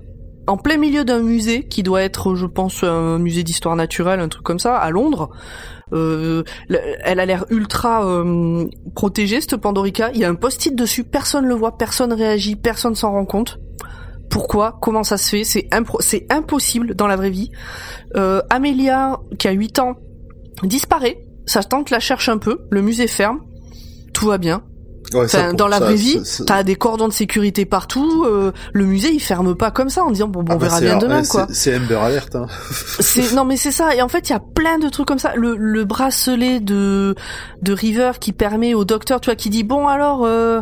[0.47, 4.27] en plein milieu d'un musée qui doit être, je pense, un musée d'histoire naturelle, un
[4.27, 5.29] truc comme ça, à Londres.
[5.93, 10.11] Euh, le- elle a l'air ultra euh, protégée cette Pandorica.
[10.13, 13.57] Il y a un post-it dessus, personne le voit, personne réagit, personne s'en rend compte.
[14.29, 14.77] Pourquoi?
[14.81, 15.43] Comment ça se fait?
[15.43, 15.67] C'est
[16.29, 17.51] impossible dans la vraie vie.
[18.17, 18.41] Euh,
[19.39, 19.93] qui a 8 ans,
[20.63, 21.19] disparaît.
[21.45, 22.59] Sa tante la cherche un peu.
[22.69, 23.39] Le musée ferme.
[24.13, 24.63] Tout va bien.
[25.13, 28.23] Ouais, ça, Enfin, pour- dans la ça, vraie vie, t'as des cordons de sécurité partout.
[28.25, 30.65] euh, le musée, il ferme pas comme ça en disant bon, bon Ah on bah,
[30.67, 31.47] verra bien demain, quoi.
[31.51, 32.35] C'est Amber Alert.
[32.35, 32.47] Hein.
[33.35, 35.33] Non mais c'est ça et en fait il y a plein de trucs comme ça
[35.35, 37.15] le, le bracelet de
[37.61, 40.61] de River qui permet au docteur tu vois qui dit bon alors euh,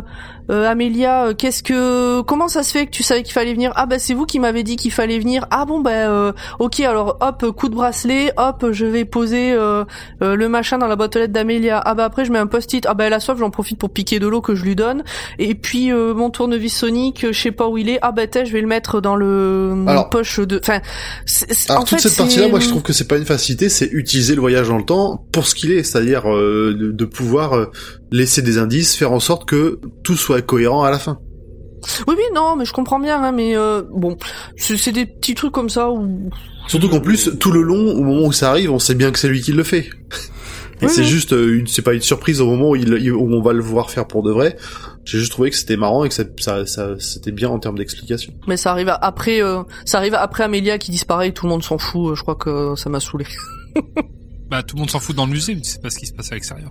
[0.52, 3.72] euh, Amélia euh, qu'est-ce que comment ça se fait que tu savais qu'il fallait venir?
[3.74, 5.46] Ah bah c'est vous qui m'avez dit qu'il fallait venir.
[5.50, 9.84] Ah bon bah euh, ok alors hop coup de bracelet hop je vais poser euh,
[10.22, 11.80] euh, le machin dans la boîte aux lettres d'Amélia.
[11.84, 12.84] Ah bah après je mets un post-it.
[12.86, 15.02] Ah bah elle a soif j'en profite pour piquer de l'eau que je lui donne.
[15.38, 17.98] Et puis euh, mon tournevis sonique je sais pas où il est.
[18.02, 20.80] Ah bah t'es je vais le mettre dans le Alors- poche de enfin
[21.26, 23.24] c'est- c'est- Alors en toute fait, cette partie-là, moi je trouve que c'est pas une
[23.24, 27.04] facilité, c'est utiliser le voyage dans le temps pour ce qu'il est, c'est-à-dire de, de
[27.04, 27.68] pouvoir
[28.12, 31.18] laisser des indices, faire en sorte que tout soit cohérent à la fin.
[32.06, 34.16] Oui, oui, non, mais je comprends bien, hein, mais euh, bon,
[34.56, 36.30] c'est c'est des petits trucs comme ça où...
[36.68, 39.18] Surtout qu'en plus, tout le long, au moment où ça arrive, on sait bien que
[39.18, 39.88] c'est lui qui le fait.
[40.80, 41.06] Et Oui, c'est oui.
[41.08, 43.62] juste euh, une, c'est pas une surprise au moment où, il, où on va le
[43.62, 44.56] voir faire pour de vrai.
[45.04, 47.76] J'ai juste trouvé que c'était marrant et que ça, ça, ça- c'était bien en termes
[47.78, 48.32] d'explication.
[48.46, 51.64] Mais ça arrive après, euh, ça arrive après Amélia qui disparaît, et tout le monde
[51.64, 52.12] s'en fout.
[52.12, 53.24] euh, Je crois que ça m'a saoulé.
[54.50, 56.12] Bah tout le monde s'en fout dans le musée, mais sais pas ce qui se
[56.12, 56.70] passe à l'extérieur.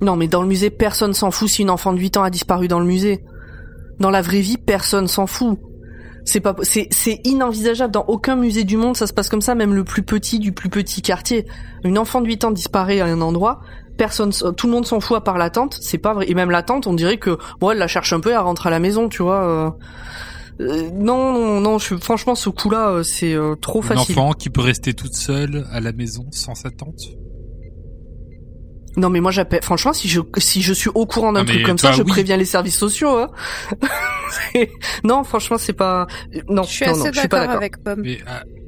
[0.00, 2.30] Non, mais dans le musée, personne s'en fout si une enfant de 8 ans a
[2.30, 3.24] disparu dans le musée.
[3.98, 5.58] Dans la vraie vie, personne s'en fout.
[6.24, 7.92] C'est pas, c'est, c'est inenvisageable.
[7.92, 10.52] Dans aucun musée du monde, ça se passe comme ça, même le plus petit du
[10.52, 11.46] plus petit quartier.
[11.84, 13.60] Une enfant de 8 ans disparaît à un endroit,
[13.96, 15.78] personne, tout le monde s'en fout à part la tante.
[15.80, 16.26] C'est pas vrai.
[16.28, 18.66] Et même la tante, on dirait que, bon, elle la cherche un peu, elle rentre
[18.66, 19.44] à la maison, tu vois.
[19.44, 19.70] euh.
[20.60, 21.78] Euh, non, non, non.
[21.78, 24.18] Je, franchement, ce coup-là, euh, c'est euh, trop Une facile.
[24.18, 27.02] enfant qui peut rester toute seule à la maison sans sa tante?
[28.96, 29.60] Non, mais moi, j'appelle.
[29.62, 32.08] Franchement, si je si je suis au courant d'un truc comme toi, ça, je oui.
[32.08, 33.18] préviens les services sociaux.
[33.18, 33.30] Hein.
[35.04, 36.06] Non, franchement, c'est pas.
[36.48, 38.00] Non, Je suis non, assez d'accord avec Pomme.
[38.02, 38.18] Mais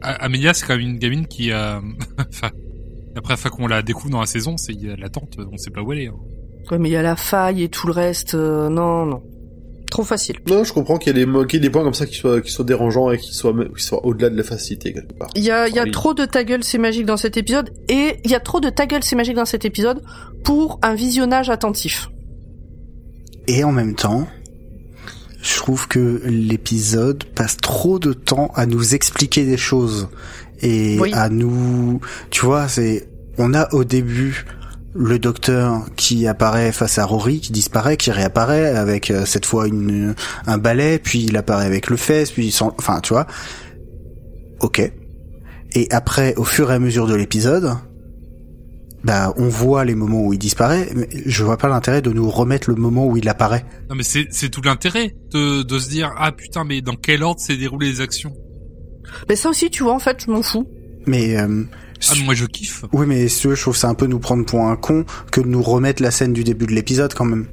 [0.02, 1.80] A- Amélia, c'est quand même une gamine qui a...
[2.30, 2.50] enfin,
[3.16, 5.56] après, fois qu'on la découvre dans la saison, c'est il y a la tante, on
[5.56, 6.06] sait pas où elle est.
[6.08, 6.14] hein.
[6.70, 8.34] Ouais, mais il y a la faille et tout le reste.
[8.34, 9.22] euh, non, non.
[9.90, 10.36] Trop facile.
[10.46, 13.10] Non, je comprends qu'il y ait des points comme ça qui soient, qui soient dérangeants
[13.10, 15.30] et qui soient, qui soient au-delà de la facilité quelque part.
[15.34, 18.30] Il y a, y trop de ta gueule, c'est magique dans cet épisode, et il
[18.30, 20.02] y a trop de ta gueule, c'est magique dans cet épisode
[20.44, 22.10] pour un visionnage attentif.
[23.46, 24.28] Et en même temps,
[25.40, 30.08] je trouve que l'épisode passe trop de temps à nous expliquer des choses
[30.60, 31.12] et Oui.
[31.14, 34.44] à nous, tu vois, c'est, on a au début
[34.98, 39.68] le docteur qui apparaît face à Rory, qui disparaît, qui réapparaît avec euh, cette fois
[39.68, 40.14] une,
[40.46, 43.26] un balai, puis il apparaît avec le fesse, puis il s'en- enfin, tu vois.
[44.60, 44.80] Ok.
[45.74, 47.74] Et après, au fur et à mesure de l'épisode,
[49.04, 52.28] bah, on voit les moments où il disparaît, mais je vois pas l'intérêt de nous
[52.28, 53.64] remettre le moment où il apparaît.
[53.88, 57.22] Non mais c'est c'est tout l'intérêt de, de se dire ah putain mais dans quel
[57.22, 58.32] ordre s'est déroulé les actions?
[59.28, 60.66] Mais ça aussi, tu vois, en fait, je m'en fous.
[61.06, 61.62] Mais euh,
[62.10, 62.84] Ah moi je kiffe.
[62.92, 65.04] oui, mais si tu veux, je trouve ça un peu nous prendre pour un con
[65.32, 67.46] que de nous remettre la scène du début de l'épisode quand même.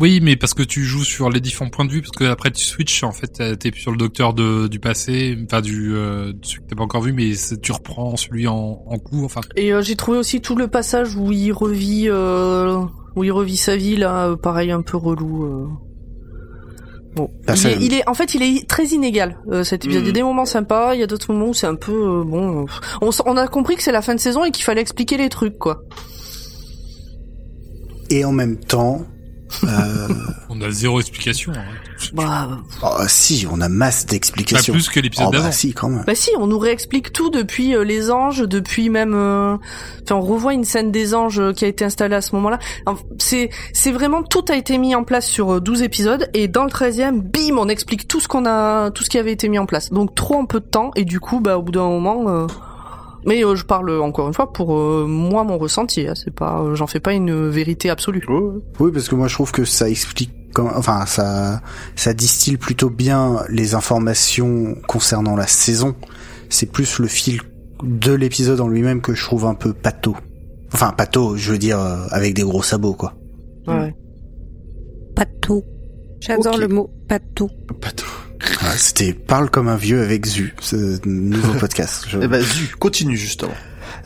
[0.00, 2.50] Oui mais parce que tu joues sur les différents points de vue parce que après
[2.50, 6.62] tu switches en fait t'es- sur le docteur de du passé enfin du euh, celui
[6.62, 7.30] que t'as pas encore vu mais
[7.62, 11.14] tu reprends celui en, en cours enfin Et euh, j'ai trouvé aussi tout le passage
[11.14, 12.80] où il revit, euh,
[13.14, 15.68] où il revit sa vie là, euh, pareil un peu relou.
[17.14, 20.02] Bon, Bah, il, est, il est, en fait, il est très inégal euh, cet épisode.
[20.02, 20.14] Il y a Mm.
[20.14, 22.66] des moments sympas, il y a d'autres moments où c'est un peu euh, bon.
[23.02, 25.28] On, on a compris que c'est la fin de saison et qu'il fallait expliquer les
[25.28, 25.82] trucs quoi.
[28.10, 29.02] Et en même temps,
[29.64, 30.08] euh,
[30.50, 31.52] on a zéro explication.
[31.54, 31.64] Hein.
[32.12, 32.48] Bah,
[32.82, 34.72] oh, si, on a masse Pas d'explications.
[34.74, 35.52] plus que l'épisode Oh, bah d'avant.
[35.52, 36.04] si, quand même.
[36.06, 39.14] Bah si, on nous réexplique tout depuis euh, les anges, depuis même...
[39.14, 39.56] euh,
[40.02, 42.58] Enfin, on revoit une scène des anges euh, qui a été installée à ce moment-là.
[42.86, 44.22] En- C'est c'est vraiment...
[44.22, 47.56] Tout a été mis en place sur euh, 12 épisodes, et dans le 13e, bim,
[47.58, 48.90] on explique tout ce qu'on a...
[48.90, 49.90] Tout ce qui avait été mis en place.
[49.90, 52.24] Donc trop en peu de temps, et du coup, bah au bout d'un moment...
[52.28, 52.46] euh,
[53.26, 56.06] Mais euh, je parle encore une fois pour euh, moi mon ressenti.
[56.06, 58.22] Hein, c'est pas, euh, j'en fais pas une vérité absolue.
[58.78, 61.60] Oui, parce que moi je trouve que ça explique, quand- enfin ça,
[61.96, 65.94] ça distille plutôt bien les informations concernant la saison.
[66.48, 67.40] C'est plus le fil
[67.82, 70.16] de l'épisode en lui-même que je trouve un peu pâteau.
[70.72, 73.14] Enfin pâteau, je veux dire euh, avec des gros sabots quoi.
[73.66, 73.94] Ouais.
[75.14, 75.62] Patou.
[76.20, 77.48] J'adore le mot patou.
[77.80, 78.06] Pas tout.
[78.60, 82.04] Voilà, C'était parle comme un vieux avec Zu, ce nouveau podcast.
[82.08, 83.52] Je- Eh ben, zut, continue justement.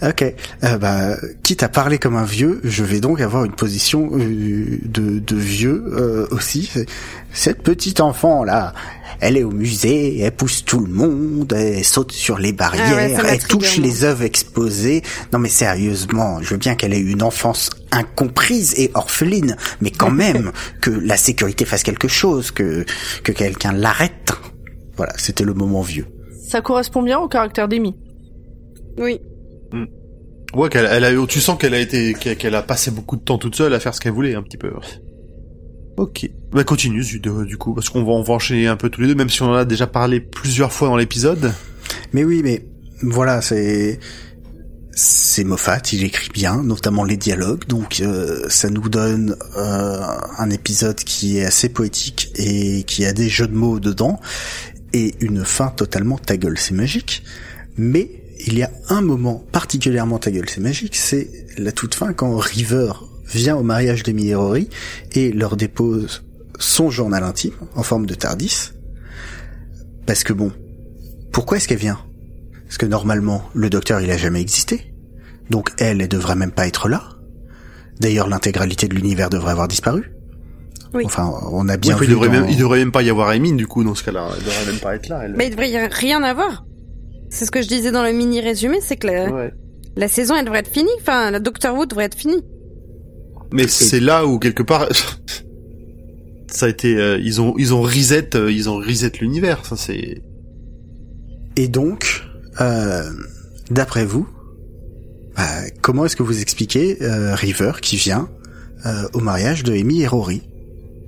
[0.00, 4.10] Ok, euh, bah, quitte à parler comme un vieux, je vais donc avoir une position
[4.12, 6.70] euh, de, de vieux euh, aussi.
[7.32, 8.74] Cette petite enfant là,
[9.20, 12.96] elle est au musée, elle pousse tout le monde, elle saute sur les barrières, Ah
[12.96, 15.02] ouais, ça elle touche les œuvres exposées.
[15.32, 19.90] Non mais sérieusement, je veux bien qu'elle ait eu une enfance incomprise et orpheline, mais
[19.90, 22.84] quand même que la sécurité fasse quelque chose, que
[23.24, 24.30] que quelqu'un l'arrête.
[24.96, 26.06] Voilà, c'était le moment vieux.
[26.48, 27.96] Ça correspond bien au caractère d'Amy.
[28.96, 29.20] Oui.
[30.54, 33.36] Ouais, qu'elle, elle a, tu sens qu'elle a été, qu'elle a passé beaucoup de temps
[33.38, 34.70] toute seule à faire ce qu'elle voulait, un petit peu.
[35.96, 36.28] Ok.
[36.52, 39.08] Bah, continue, de- du coup, parce qu'on va, on va enchaîner un peu tous les
[39.08, 41.52] deux, même si on en a déjà parlé plusieurs fois dans l'épisode.
[42.12, 42.64] Mais oui, mais
[43.02, 43.98] voilà, c'est
[45.00, 50.00] c'est Moffat, il écrit bien, notamment les dialogues, donc euh, ça nous donne euh,
[50.38, 54.18] un épisode qui est assez poétique et qui a des jeux de mots dedans
[54.92, 57.22] et une fin totalement ta gueule, c'est magique.
[57.76, 58.10] Mais
[58.46, 62.36] il y a un moment particulièrement ta gueule, c'est magique, c'est la toute fin quand
[62.36, 62.92] River
[63.26, 64.68] vient au mariage d'Emily et Rory
[65.12, 66.24] et leur dépose
[66.58, 68.70] son journal intime en forme de Tardis.
[70.06, 70.52] Parce que bon,
[71.32, 71.98] pourquoi est-ce qu'elle vient?
[72.66, 74.92] Parce que normalement, le docteur, il a jamais existé.
[75.50, 77.04] Donc elle, elle devrait même pas être là.
[78.00, 80.12] D'ailleurs, l'intégralité de l'univers devrait avoir disparu.
[80.94, 81.02] Oui.
[81.04, 83.02] Enfin, on a Oui, bien enfin, il vu devrait dans- même, il devrait même pas
[83.02, 84.28] y avoir Emine, du coup, dans ce cas-là.
[84.38, 85.34] Elle devrait même pas être là, elle.
[85.36, 86.64] Mais il devrait y rien avoir.
[87.30, 89.52] C'est ce que je disais dans le mini résumé, c'est que la, Ouais.
[89.96, 90.90] la saison elle devrait être finie.
[91.00, 92.42] Enfin, la Doctor Who devrait être finie.
[93.52, 94.88] Mais c'est là où, quelque part,
[96.50, 99.76] ça a été, euh, ils ont, ils ont reset, euh, ils ont reset l'univers, ça
[99.76, 100.22] c'est...
[101.56, 102.22] Et donc,
[102.60, 103.02] euh,
[103.70, 104.26] d'après vous,
[105.82, 108.28] comment est-ce que vous expliquez euh, River qui vient
[108.86, 110.42] euh, au mariage de Amy et Rory?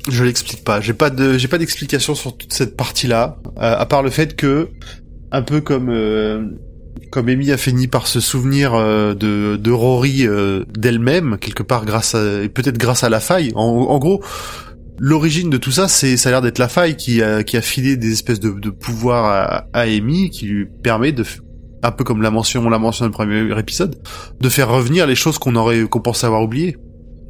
[0.08, 0.80] Je l'explique pas.
[0.80, 4.34] J'ai pas de, j'ai pas d'explication sur toute cette partie-là, euh, à part le fait
[4.34, 4.68] que,
[5.32, 6.44] un peu comme, euh,
[7.10, 11.84] comme Amy a fini par se souvenir euh, de, de Rory euh, d'elle-même quelque part
[11.84, 13.52] grâce à peut-être grâce à la faille.
[13.54, 14.22] En, gros,
[14.98, 17.62] l'origine de tout ça, c'est ça a l'air d'être la faille qui a qui a
[17.62, 21.24] filé des espèces de, de pouvoirs à, à Amy qui lui permet de
[21.82, 23.96] un peu comme la mention on l'a mentionné dans le premier épisode,
[24.40, 26.76] de faire revenir les choses qu'on aurait qu'on pensait avoir oubliées.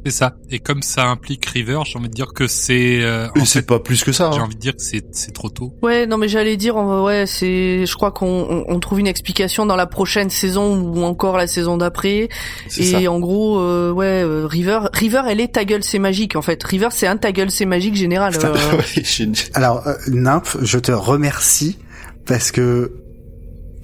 [0.05, 0.33] C'est ça.
[0.49, 3.01] Et comme ça implique River, j'ai envie de dire que c'est.
[3.03, 4.31] euh, c'est pas plus que ça.
[4.33, 4.43] j'ai hein.
[4.43, 5.75] envie de dire que c'est c'est trop tôt.
[5.83, 9.65] Ouais, non mais j'allais dire, ouais, c'est, je crois qu'on on, on trouve une explication
[9.67, 12.29] dans la prochaine saison ou encore la saison d'après.
[12.67, 13.11] C'est Et ça.
[13.11, 16.63] en gros, euh, ouais, euh, River, River, elle est ta gueule, c'est magique en fait.
[16.63, 18.33] River, c'est un ta gueule, c'est magique général.
[18.43, 18.55] euh.
[19.53, 21.77] Alors, euh, Nymph, je te remercie
[22.25, 22.93] parce que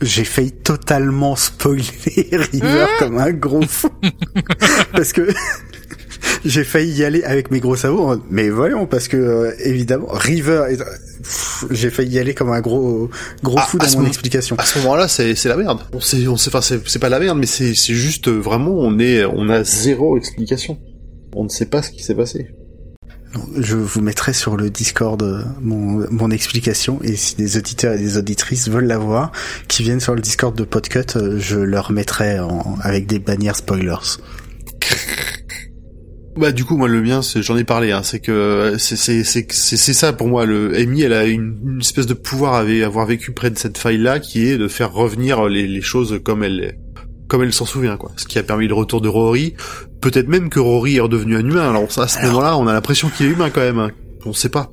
[0.02, 1.84] j'ai failli totalement spoiler
[2.32, 3.90] River comme un gros fou.
[4.94, 5.28] parce que
[6.46, 8.12] j'ai failli y aller avec mes gros sabots.
[8.12, 10.64] en- Mais voyons, parce que euh, évidemment, River,
[11.72, 13.10] j'ai failli y aller comme un gros
[13.44, 14.56] gros Ah, fou dans mon moment- explication.
[14.58, 15.80] à ce moment-là, c'est c'est la merde.
[15.94, 18.72] On sait, on sait, enfin, c'est pas la merde, mais c'est c'est juste euh, vraiment,
[18.72, 20.78] on est, on a zéro explication.
[21.36, 22.48] On ne sait pas ce qui s'est passé.
[23.58, 27.98] Je vous mettrai sur le Discord euh, mon, mon explication et si des auditeurs et
[27.98, 29.32] des auditrices veulent la voir,
[29.68, 33.58] qui viennent sur le Discord de Podcut, euh, je leur mettrai en- avec des bannières
[33.58, 33.96] spoilers.
[36.40, 39.24] Bah du coup moi le mien c'est j'en ai parlé hein, c'est que c'est c'est
[39.24, 42.54] c'est c'est c'est ça pour moi le Amy elle a une, une espèce de pouvoir
[42.54, 45.82] à avoir vécu près de cette faille là qui est de faire revenir les, les
[45.82, 46.78] choses comme elle
[47.28, 48.12] comme elle s'en souvient quoi.
[48.16, 49.56] Ce qui a permis le retour de Rory.
[50.00, 51.70] Peut-être même que Rory est redevenu un humain.
[51.70, 53.80] Alors ça, à ce Alors- moment-là on a l'impression qu'il est humain quand même.
[53.80, 53.92] Hein.
[54.26, 54.70] on sait pas.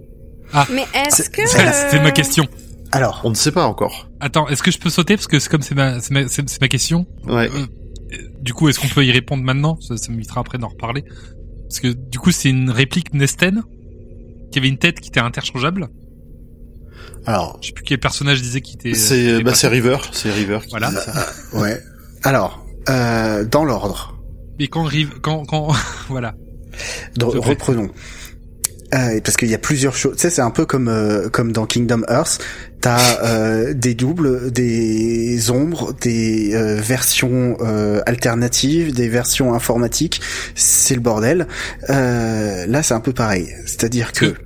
[0.73, 1.47] Mais est-ce que...
[1.47, 2.47] c'est- C'était ma question.
[2.93, 4.09] Alors, on ne sait pas encore.
[4.21, 5.17] Attends, est-ce que je peux sauter?
[5.17, 6.21] Parce que c'est comme c'est ma c'est ma,
[6.61, 7.07] ma question.
[7.27, 7.51] ouais.
[7.53, 7.67] Euh,
[8.41, 9.77] Du coup, est-ce qu'on peut y répondre maintenant?
[9.81, 11.03] Ça, ça m'évitera après d'en reparler.
[11.75, 13.65] Parce que du coup, c'est une réplique Nesten
[14.53, 15.89] qui avait une tête qui était interchangeable.
[17.27, 18.95] alors, Je sais plus quel personnage disait qu'il était.
[18.95, 20.93] c'est bah c'est River c'est River qui Voilà.
[20.93, 21.27] ça.
[21.59, 21.81] ouais.
[22.23, 24.17] Alors, euh, dans l'ordre,
[24.61, 25.73] Mais quand rive, quand quand
[26.09, 26.37] voilà.
[27.19, 27.25] plaît.
[27.41, 27.91] reprenons.
[28.93, 30.15] Euh, parce qu'il y a plusieurs choses.
[30.17, 32.39] Tu sais, c'est un peu comme euh, comme dans Kingdom Hearts.
[32.81, 40.21] T'as euh, des doubles, des ombres, des euh, versions euh, alternatives, des versions informatiques.
[40.55, 41.49] C'est le bordel.
[41.89, 43.49] Euh, là, c'est un peu pareil.
[43.67, 44.37] C'est-à-dire que, Que-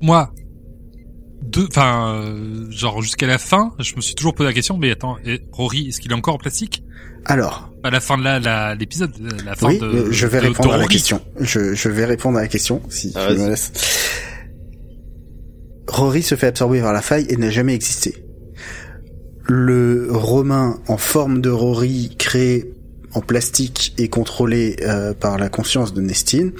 [0.00, 0.32] Moi,
[1.42, 2.32] deux, enfin,
[2.70, 4.78] genre jusqu'à la fin, je me suis toujours posé la question.
[4.78, 6.84] Mais attends, et Rory, est-ce qu'il est encore en plastique?
[7.26, 9.12] Alors, À la fin de la la- l'épisode,
[9.44, 9.84] la fin oui, de.
[9.86, 10.94] euh, je vais de- de répondre à la Rory.
[10.94, 11.20] question.
[11.40, 13.72] Je, je vais répondre à la question si Ah, tu me laisses.
[15.88, 18.14] Rory se fait absorber par la faille et n'a jamais existé.
[19.48, 22.72] Le Romain en forme de Rory créé
[23.12, 26.52] en plastique et contrôlé euh, par la conscience de Nestine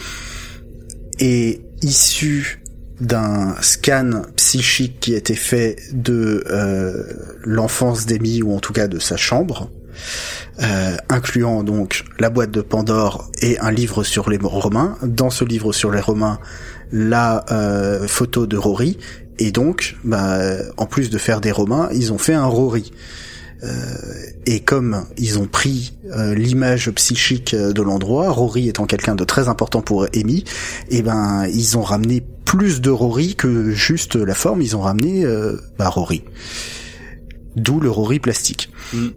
[1.21, 2.63] est issu
[3.01, 7.05] d'un scan psychique qui a été fait de euh,
[7.45, 9.71] l'enfance d'Amy ou en tout cas de sa chambre,
[10.61, 14.97] euh, incluant donc la boîte de Pandore et un livre sur les Romains.
[15.03, 16.39] Dans ce livre sur les Romains,
[16.93, 18.99] la euh, photo de Rory
[19.39, 20.39] et donc, bah,
[20.77, 22.93] en plus de faire des Romains, ils ont fait un Rory.
[23.63, 23.69] Euh,
[24.47, 29.49] et comme ils ont pris euh, l'image psychique de l'endroit, Rory étant quelqu'un de très
[29.49, 30.45] important pour Amy,
[30.91, 35.25] et ben ils ont ramené plus de Rory que juste la forme, ils ont ramené
[35.25, 36.23] euh, bah, Rory.
[37.57, 38.71] D'où le Rory plastique.
[38.93, 39.09] Mm.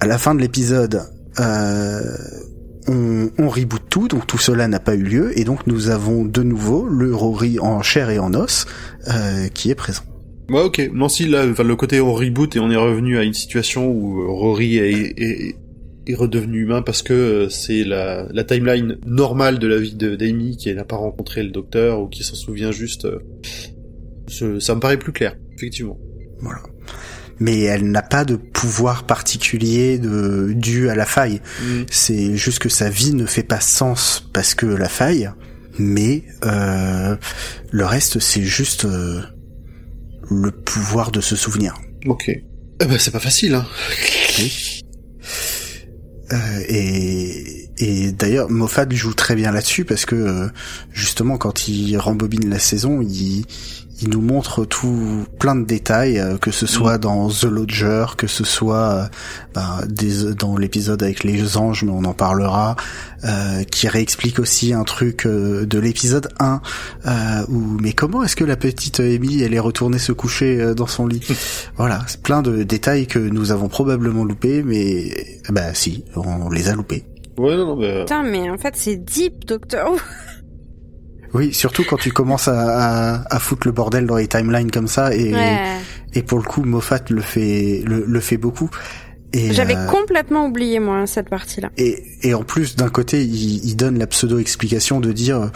[0.00, 1.02] À la fin de l'épisode,
[1.40, 2.00] euh,
[2.88, 6.24] on, on reboot tout, donc tout cela n'a pas eu lieu, et donc nous avons
[6.24, 8.66] de nouveau le Rory en chair et en os
[9.08, 10.02] euh, qui est présent.
[10.48, 10.90] Ouais, ok.
[10.92, 13.90] Non, si, là, enfin, le côté on reboot et on est revenu à une situation
[13.90, 15.56] où euh, Rory est, est,
[16.06, 20.14] est redevenu humain parce que euh, c'est la, la timeline normale de la vie de
[20.14, 23.06] d'Amy qui n'a pas rencontré le docteur ou qui s'en souvient juste.
[23.06, 23.18] euh,
[24.28, 25.98] ce- ça me paraît plus clair, effectivement.
[26.40, 26.60] Voilà.
[27.38, 31.42] Mais elle n'a pas de pouvoir particulier de, dû à la faille.
[31.90, 35.30] C'est juste que sa vie ne fait pas sens parce que la faille,
[35.78, 37.16] mais euh,
[37.70, 39.20] le reste c'est juste euh,
[40.30, 41.74] le pouvoir de se souvenir.
[42.06, 42.28] Ok.
[42.28, 43.66] Eh ben, c'est pas facile, hein.
[46.32, 50.48] Euh, et et d'ailleurs Moffat joue très bien là-dessus parce que euh,
[50.92, 53.44] justement quand il rembobine la saison, il
[54.00, 58.26] il nous montre tout plein de détails, euh, que ce soit dans The Lodger, que
[58.26, 59.04] ce soit euh,
[59.54, 62.76] ben, des, dans l'épisode avec les anges, mais on en parlera,
[63.24, 66.60] euh, qui réexplique aussi un truc euh, de l'épisode 1,
[67.06, 67.10] euh,
[67.48, 70.86] où mais comment est-ce que la petite Amy elle est retournée se coucher euh, dans
[70.86, 71.26] son lit?
[71.76, 76.68] Voilà, c'est plein de détails que nous avons probablement loupés, mais bah si, on les
[76.68, 77.04] a loupés.
[77.38, 78.00] Ouais, non, non, bah...
[78.00, 79.90] Putain, mais en fait, c'est deep, docteur.
[81.36, 84.88] Oui, surtout quand tu commences à, à, à foutre le bordel dans les timelines comme
[84.88, 85.58] ça, et, Ouais.
[86.14, 88.70] et pour le coup, Moffat le fait, le, le fait beaucoup.
[89.34, 91.70] J'avais euh, complètement oublié moi cette partie-là.
[91.76, 95.48] et, et en plus, d'un côté, il, il donne la pseudo-explication de dire, euh,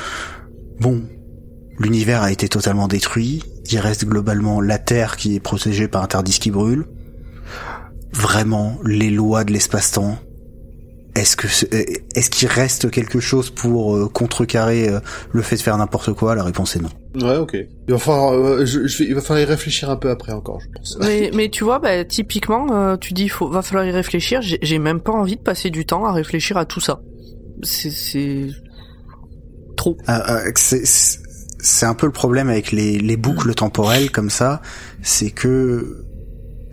[0.81, 1.03] bon,
[1.79, 6.09] l'univers a été totalement détruit, il reste globalement la Terre qui est protégée par un
[6.09, 6.85] Tardis qui brûle.
[8.13, 10.19] Vraiment, les lois de l'espace-temps.
[11.17, 11.69] Est-ce que c'est-
[12.15, 15.01] est-ce qu'il reste quelque chose pour euh, contrecarrer euh,
[15.33, 16.35] le fait de faire n'importe quoi?
[16.37, 16.89] La réponse est non.
[17.29, 17.57] Ouais, ok.
[17.89, 20.33] Il va falloir, euh, je, je vais- il va falloir y réfléchir un peu après
[20.33, 20.97] encore, je pense.
[21.01, 24.41] Mais, mais tu vois, bah, typiquement, euh, tu dis, faut, va falloir y réfléchir.
[24.43, 27.01] J'ai même pas envie de passer du temps à réfléchir à tout ça.
[27.65, 28.47] C'est, c'est
[29.77, 29.97] trop.
[30.09, 34.63] Euh, euh, c'est- un peu le problème avec les, les boucles temporelles comme ça,
[35.03, 36.05] c'est que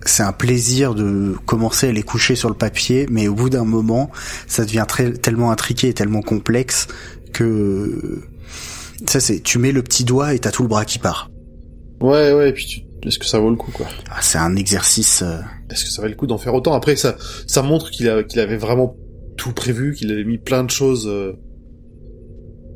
[0.10, 3.66] c'est un plaisir de commencer à les coucher sur le papier, mais au bout d'un
[3.66, 4.10] moment,
[4.48, 6.88] ça devient très, tellement intriqué et tellement complexe
[7.34, 8.22] que
[9.06, 11.30] ça c'est tu mets le petit doigt et t'as tout le bras qui part.
[12.02, 13.86] Ouais, ouais, et puis tu, est-ce que ça vaut le coup, quoi?
[14.10, 15.22] Ah, C'est un exercice.
[15.24, 15.40] euh,
[15.72, 16.74] Est-ce que ça valait le coup d'en faire autant?
[16.74, 17.16] Après, ça,
[17.48, 18.96] ça montre qu'il a, qu'il avait vraiment
[19.38, 21.34] tout prévu, qu'il avait mis plein de choses, euh,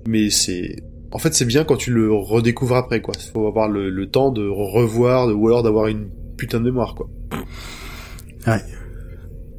[0.08, 0.76] mais c'est,
[1.12, 3.14] en fait, c'est bien quand tu le redécouvres après, quoi.
[3.34, 6.10] Faut avoir le, le temps de revoir, de- ou alors d'avoir une
[6.42, 7.08] putain de mémoire, quoi.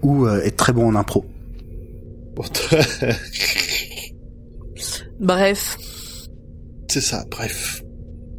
[0.03, 1.25] ou euh, être très bon en impro.
[5.21, 5.79] Bref.
[6.89, 7.85] c'est ça, bref.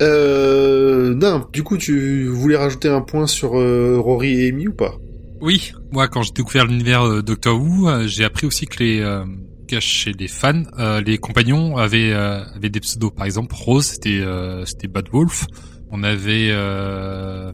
[0.01, 4.73] Euh, non, du coup, tu voulais rajouter un point sur euh, Rory et Amy ou
[4.73, 4.97] pas?
[5.39, 8.99] Oui, moi quand j'ai découvert l'univers euh, Doctor Who, euh, j'ai appris aussi que les
[8.99, 9.23] euh,
[9.69, 13.11] que chez les fans, euh, les compagnons avaient euh, avaient des pseudos.
[13.11, 15.45] Par exemple, Rose c'était euh, c'était Bad Wolf.
[15.91, 17.53] On avait euh,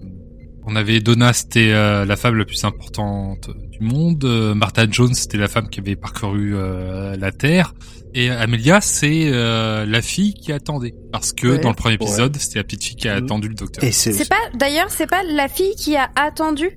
[0.65, 4.23] on avait Donna c'était euh, la femme la plus importante du monde.
[4.25, 7.73] Euh, Martha Jones c'était la femme qui avait parcouru euh, la Terre.
[8.13, 11.59] Et Amelia c'est euh, la fille qui attendait parce que Ouais.
[11.59, 13.25] dans le premier épisode c'était la petite fille qui a Mhm.
[13.25, 13.83] attendu le Docteur.
[13.83, 16.69] Et c'est C'est pas d'ailleurs c'est pas la fille qui a attendu?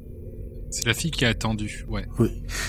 [0.70, 1.84] C'est la fille qui a attendu.
[1.88, 2.06] Ouais.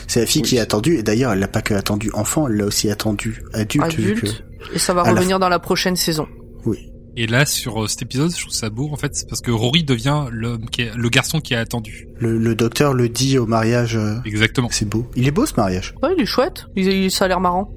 [0.07, 0.49] c'est la fille Oui.
[0.49, 3.41] qui a attendu et d'ailleurs elle l'a pas que attendu enfant, elle l'a aussi attendu
[3.53, 3.93] adulte.
[3.95, 4.43] vu que- Adulte.
[4.73, 6.27] Et ça va à la revenir dans la prochaine saison.
[6.65, 6.89] Oui.
[7.15, 9.51] Et là, sur euh, cet épisode, je trouve ça beau, en fait, c'est parce que
[9.51, 12.07] Rory devient l'homme qui est, le garçon qui a attendu.
[12.19, 13.95] Le, le docteur le dit au mariage.
[13.95, 14.69] euh, Exactement.
[14.71, 15.05] C'est beau.
[15.15, 15.93] Il est beau ce mariage.
[16.01, 16.65] Ouais, il est chouette.
[16.75, 17.71] Il, il- ça a l'air marrant.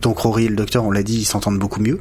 [0.00, 2.00] Donc Rory et le docteur, on l'a dit, ils s'entendent beaucoup mieux.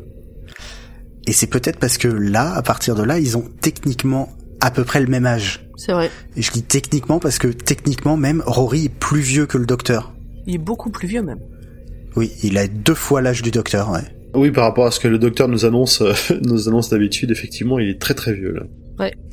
[1.26, 4.30] Et c'est peut-être parce que là, à partir de là, ils ont techniquement
[4.62, 5.68] à peu près le même âge.
[5.78, 6.12] C'est vrai.
[6.36, 10.14] Et je dis techniquement parce que techniquement même, Rory est plus vieux que le docteur.
[10.48, 11.40] Il est beaucoup plus vieux même.
[12.16, 14.04] Oui, il a deux fois l'âge du docteur, ouais.
[14.36, 17.78] Oui, par rapport à ce que le docteur nous annonce, euh, nous annonce d'habitude, effectivement,
[17.80, 18.64] il est très très vieux, là.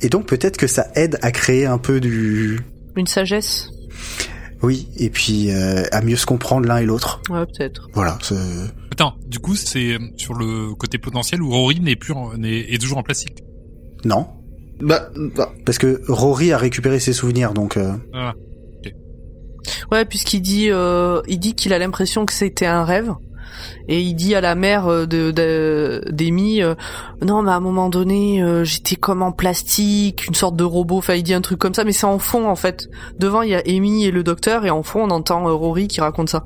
[0.01, 2.59] Et donc peut-être que ça aide à créer un peu du...
[2.95, 3.69] Une sagesse.
[4.63, 7.21] Oui, et puis euh, à mieux se comprendre l'un et l'autre.
[7.29, 7.87] Ouais, peut-être.
[7.93, 8.17] Voilà.
[8.21, 8.35] c'est-
[8.91, 12.73] Attends, du coup, c'est euh, sur le côté potentiel où Rory n'est plus, en, n'est,
[12.73, 13.43] est toujours en plastique?
[14.03, 14.27] Non,
[14.81, 17.77] Bah, bah, parce que Rory a récupéré ses souvenirs, donc...
[17.77, 18.33] euh, Voilà.
[19.91, 23.11] Ouais, puisqu'il dit, euh, il dit qu'il a l'impression que c'était un rêve.
[23.87, 26.75] Et il dit à la mère euh, de de- d'Amy, euh,
[27.25, 30.97] non, mais à un moment donné, euh, j'étais comme en plastique, une sorte de robot.
[30.97, 32.87] Enfin, il dit un truc comme ça, mais c'est en fond en fait.
[33.19, 35.87] Devant, il y a Amy et le docteur, et en fond, on entend euh, Rory
[35.87, 36.45] qui raconte ça.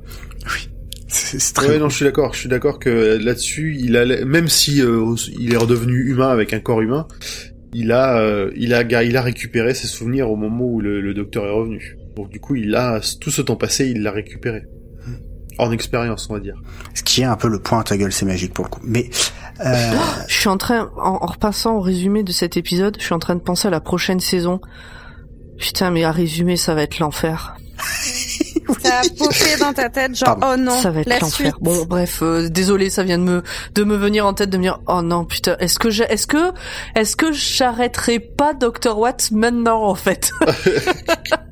[1.08, 2.34] C'est c'est très ouais, non, je suis d'accord.
[2.34, 6.52] Je suis d'accord que là-dessus, il a, même si euh, il est redevenu humain avec
[6.52, 7.06] un corps humain,
[7.72, 11.14] il a, euh, il a, il a récupéré ses souvenirs au moment où le, le
[11.14, 11.96] docteur est revenu.
[12.16, 14.62] Donc du coup, il a tout ce temps passé, il l'a récupéré
[15.58, 16.56] en expérience, on va dire.
[16.94, 18.80] Ce qui est un peu le point à ta gueule, c'est magique pour le coup.
[18.84, 19.10] Mais...
[19.64, 19.92] Euh,
[20.28, 23.18] Je suis en train, en, en repassant au résumé de cet épisode, je suis en
[23.18, 24.60] train de penser à la prochaine saison.
[25.58, 27.56] Putain, mais à résumer, ça va être l'enfer.
[28.82, 30.54] Ça a popé dans ta tête genre Pardon.
[30.54, 31.56] oh non ça va être l'enfer.
[31.60, 33.42] Bon, bref, euh, désolé, ça vient de me
[33.74, 36.26] de me venir en tête de me dire oh non putain, est-ce que j'ai- est-ce
[36.26, 36.52] que
[36.96, 40.32] est-ce que j'arrêterai pas Dr Watt maintenant en fait?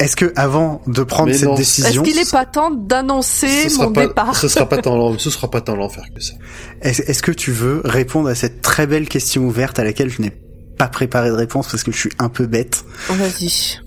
[0.00, 1.56] Est-ce que avant de prendre Mais cette non.
[1.56, 5.28] Est-ce décision, qu'il est pas temps d'annoncer mon pas, départ ce sera pas tant, ce
[5.30, 6.34] sera pas tant l'enfer que ça.
[6.82, 10.30] est-ce que tu veux répondre à cette très belle question ouverte à laquelle je n'ai
[10.78, 12.84] pas préparé de réponse parce que je suis un peu bête?
[13.08, 13.78] Vas-y.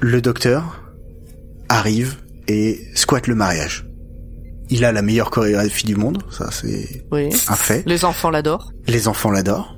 [0.00, 0.82] Le docteur
[1.68, 2.16] arrive
[2.48, 3.86] et squatte le mariage.
[4.70, 7.28] Il a la meilleure chorégraphie du monde, ça c'est Oui.
[7.48, 7.82] un fait.
[7.86, 8.72] Les enfants l'adorent.
[8.86, 9.76] Les enfants l'adorent.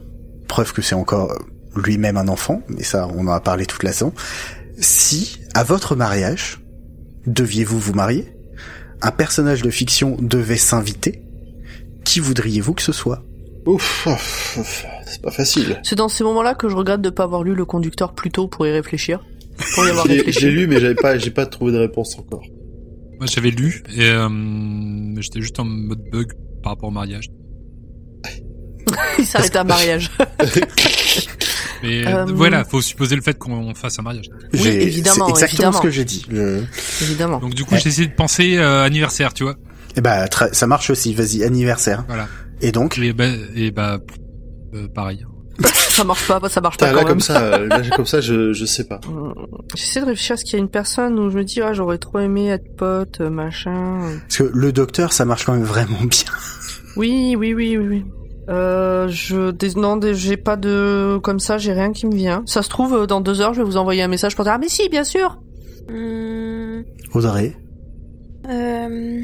[0.48, 1.36] Preuve que c'est encore
[1.76, 4.12] lui-même un enfant, mais ça on en a parlé toute la saison.
[4.78, 6.60] Si, à votre mariage,
[7.26, 8.32] deviez-vous vous marier?
[9.00, 11.22] Un personnage de fiction devait s'inviter.
[12.04, 13.22] Qui voudriez-vous que ce soit?
[13.66, 15.80] Ouf, ouf, ouf, c'est pas facile.
[15.84, 18.48] C'est dans ces moments-là que je regrette de pas avoir lu le conducteur plus tôt
[18.48, 19.24] pour y réfléchir.
[19.74, 20.40] Pour y avoir J'ai réfléchi.
[20.40, 22.42] j'ai lu, mais j'avais pas, j'ai pas trouvé de réponse encore.
[23.18, 24.28] Moi, j'avais lu et euh,
[25.20, 27.30] j'étais juste en mode bug par rapport au mariage.
[29.18, 30.10] Il s'arrête à un mariage.
[31.82, 34.26] Mais Euh, voilà, faut supposer le fait qu'on fasse un mariage.
[34.54, 35.72] Oui, évidemment, C'est exactement évidemment.
[35.78, 36.24] ce que j'ai dit.
[36.30, 36.62] Je-
[37.02, 37.38] Évidemment.
[37.38, 37.80] Donc du coup, Ouais.
[37.80, 39.56] j'ai essayé de penser euh, anniversaire, tu vois.
[39.96, 41.12] Eh bah, très- ça marche aussi.
[41.14, 42.04] Vas-y, anniversaire.
[42.08, 42.28] Voilà.
[42.60, 43.98] Et donc, Et bah, et bah
[44.74, 45.24] euh, pareil.
[45.64, 47.08] ça marche pas, ça marche pas quand là même.
[47.08, 49.00] comme ça, euh, là comme ça, je je sais pas.
[49.06, 49.34] Hum,
[49.74, 51.72] J'essaie de réfléchir à ce qu'il y a une personne où je me dis ah
[51.74, 53.98] j'aurais trop aimé être pote euh, machin.
[54.22, 56.32] parce que le docteur, ça marche quand même vraiment bien.
[56.96, 57.86] Oui oui oui oui.
[57.88, 58.04] oui.
[58.49, 62.43] Euh, je non j'ai pas de comme ça j'ai rien qui me vient.
[62.47, 64.55] Ça se trouve euh, dans deux heures je vais vous envoyer un message pour dire
[64.55, 65.38] ah mais si bien sûr.
[65.88, 66.82] Hmm,
[67.14, 67.57] Audrey.
[68.49, 69.20] euh,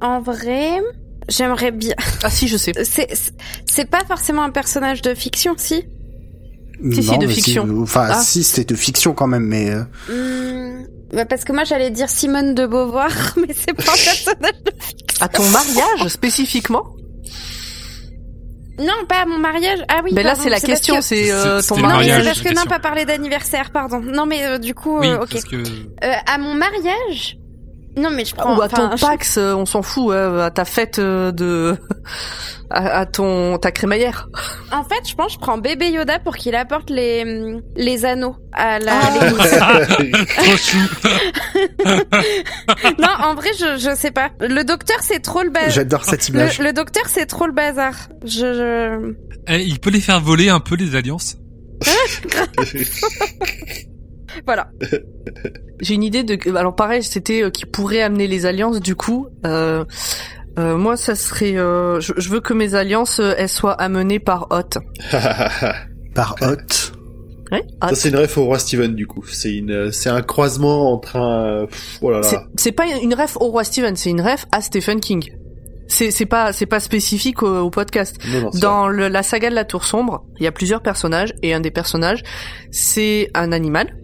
[0.00, 0.80] en vrai,
[1.28, 1.94] j'aimerais bien.
[2.22, 2.72] Ah si je sais.
[3.66, 5.84] C'est pas forcément un personnage de fiction, si?
[6.92, 7.66] Si, si, de fiction.
[7.82, 8.20] Enfin, Ah.
[8.22, 12.10] si, c'était de fiction quand même, mais euh, Hmm, bah, parce que moi j'allais dire
[12.10, 13.08] Simone de Beauvoir,
[13.38, 14.62] mais c'est pas un personnage.
[14.64, 14.72] de-
[15.22, 16.84] À ton mariage spécifiquement?
[18.78, 19.78] Non, pas à mon mariage.
[19.88, 20.10] Ah oui.
[20.14, 22.06] Mais là pardon, c'est la question que- c'est euh, ton le Non, mais mariage.
[22.10, 24.00] c'est mariage, parce que non, pas parler d'anniversaire, pardon.
[24.00, 25.30] Non, mais euh, du coup, oui, euh, ok.
[25.32, 27.38] parce que Euh, à mon mariage.
[27.98, 28.56] Non, mais je prends.
[28.56, 31.76] Ou à ton je- Pax, euh, on s'en fout, ouais, à ta fête euh, de,
[32.70, 34.28] à, à ton ta crémaillère.
[34.70, 38.36] En fait, je pense que je prends bébé Yoda pour qu'il apporte les les anneaux
[38.52, 39.00] à la.
[39.60, 39.78] Ah.
[40.58, 40.78] chou.
[42.98, 44.30] non, en vrai, je je sais pas.
[44.40, 45.70] Le docteur, c'est trop le bazar.
[45.70, 46.58] j'adore cette image.
[46.58, 47.94] Le, le docteur, c'est trop le bazar.
[48.24, 49.12] Je, je...
[49.48, 51.36] Eh, il peut les faire voler un peu les alliances.
[54.44, 54.68] Voilà.
[55.80, 58.80] J'ai une idée de, alors pareil, c'était euh, qui pourrait amener les alliances.
[58.80, 59.84] Du coup, euh,
[60.58, 64.18] euh, moi, ça serait, euh, je, je veux que mes alliances, euh, elles soient amenées
[64.18, 64.80] par Hot.
[66.14, 66.92] Par Hot.
[67.52, 67.62] Ouais.
[67.82, 67.88] Hot.
[67.90, 69.22] Ça c'est une ref au roi Steven du coup.
[69.26, 72.44] C'est une, c'est un croisement entre un, pff, oh là C'est- là.
[72.56, 75.30] C'est pas une ref au roi Steven, c'est une ref à Stephen King.
[75.88, 78.16] C'est c'est pas c'est pas spécifique au, au podcast.
[78.32, 81.34] Non, non, Dans le- la saga de la Tour Sombre, il y a plusieurs personnages
[81.42, 82.24] et un des personnages,
[82.72, 83.94] c'est un animal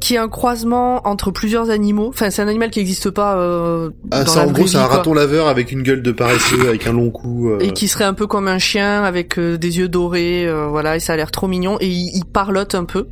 [0.00, 2.08] qui est un croisement entre plusieurs animaux.
[2.08, 4.76] Enfin, c'est un animal qui n'existe pas euh, Ah, dans ça, la en gros, c'est
[4.76, 4.96] un quoi.
[4.96, 7.48] raton laveur avec une gueule de paresseux, avec un long cou.
[7.48, 10.66] euh, et qui serait un peu comme un chien avec euh, des yeux dorés, euh,
[10.66, 11.78] voilà, et ça a l'air trop mignon.
[11.80, 13.06] Et il, il parlote un peu,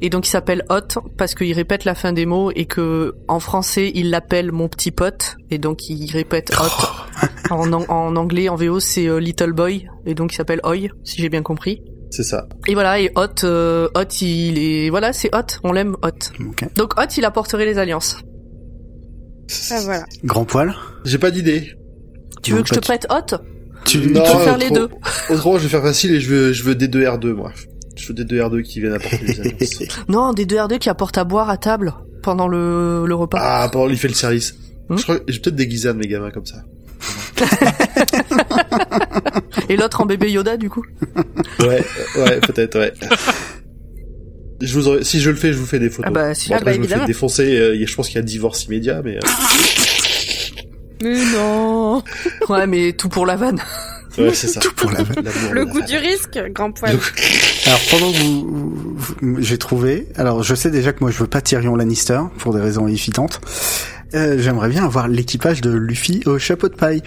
[0.00, 3.38] et donc il s'appelle Hot parce qu'il répète la fin des mots et que en
[3.38, 7.52] français il l'appelle mon petit pote, et donc il répète Hot.
[7.54, 11.20] en, an- en anglais, en VO, c'est Little Boy, et donc il s'appelle Oi, si
[11.22, 11.82] j'ai bien compris.
[12.12, 12.46] C'est ça.
[12.68, 16.44] Et voilà, et Hot, euh, Hot, il est, voilà, c'est Hot, on l'aime Hot.
[16.76, 18.18] Donc Hot, il apporterait les alliances.
[19.70, 20.04] Ah, voilà.
[20.22, 20.74] Grand poil.
[21.06, 21.72] J'ai pas d'idée.
[22.42, 23.36] Tu Non, veux que je te prête Hot?
[23.86, 24.88] Tu, peux faire les deux?
[25.30, 27.52] Autrement, je vais faire facile et je veux, je veux des deux R2 moi.
[27.96, 29.82] Je veux des deux R2 qui viennent apporter les alliances.
[30.08, 33.38] Non, des deux R2 qui apportent à boire à table pendant le, le repas.
[33.40, 34.54] ah, pendant il fait le service.
[34.88, 34.96] Hmm?
[34.98, 36.62] Je crois, vais peut-être déguiser un de mes gamins comme ça.
[39.68, 40.84] Et l'autre en bébé Yoda, du coup.
[41.60, 41.84] Ouais,
[42.16, 42.92] ouais, peut-être, ouais.
[44.60, 46.06] Je vous aurais- si je le fais, je vous fais des photos.
[46.08, 46.48] Ah bah, si.
[46.50, 47.58] Bon, Ah bah, je me fais défoncer.
[47.58, 49.20] euh, je pense qu'il y a divorce immédiat, mais euh,
[51.02, 52.02] Mais non.
[52.48, 53.60] Ouais, mais tout pour la vanne.
[54.18, 54.60] ouais, c'est ça.
[54.60, 55.86] Tout pour la L'amour, Le goût vanne.
[55.86, 56.92] du risque, grand poil.
[56.92, 57.12] Donc,
[57.66, 60.06] Alors pendant que vous, vous- j'ai trouvé.
[60.16, 63.40] Alors je sais déjà que moi je veux pas Tyrion Lannister pour des raisons évidentes.
[64.14, 67.02] Euh, J'aimerais bien avoir l'équipage de Luffy au chapeau de paille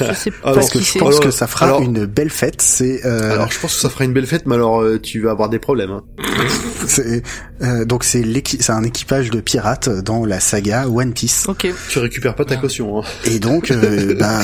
[0.00, 2.06] Je sais Ah, pas parce non, que je pense Alors- que ça fera alors- une
[2.06, 2.62] belle fête.
[2.62, 5.20] C'est euh, Alors, je pense que ça fera une belle fête, mais alors euh, tu
[5.20, 5.90] vas avoir des problèmes.
[5.90, 6.02] Hein.
[6.86, 7.22] c'est,
[7.62, 8.24] euh, donc c'est
[8.60, 11.44] c'est un équipage de pirates dans la saga One Piece.
[11.48, 11.66] Ok.
[11.90, 12.60] Tu récupères pas ta Ah.
[12.62, 12.98] caution.
[13.00, 13.04] Hein.
[13.26, 14.40] Et donc, euh, bah,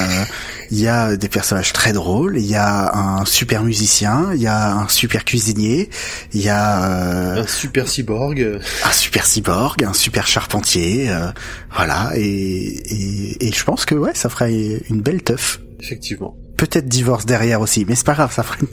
[0.71, 4.47] il y a des personnages très drôles, il y a un super musicien, il y
[4.47, 5.91] a un super cuisinier,
[6.33, 8.61] il y a euh, Un super cyborg.
[8.85, 11.29] un super cyborg, un super charpentier, euh,
[11.75, 12.13] voilà.
[12.17, 15.61] Et, et, et je pense que ouais, ça ferait une belle teuf.
[15.81, 16.37] Effectivement.
[16.57, 18.59] Peut-être divorce derrière aussi, mais c'est pas grave, ça ferait.
[18.61, 18.69] Une...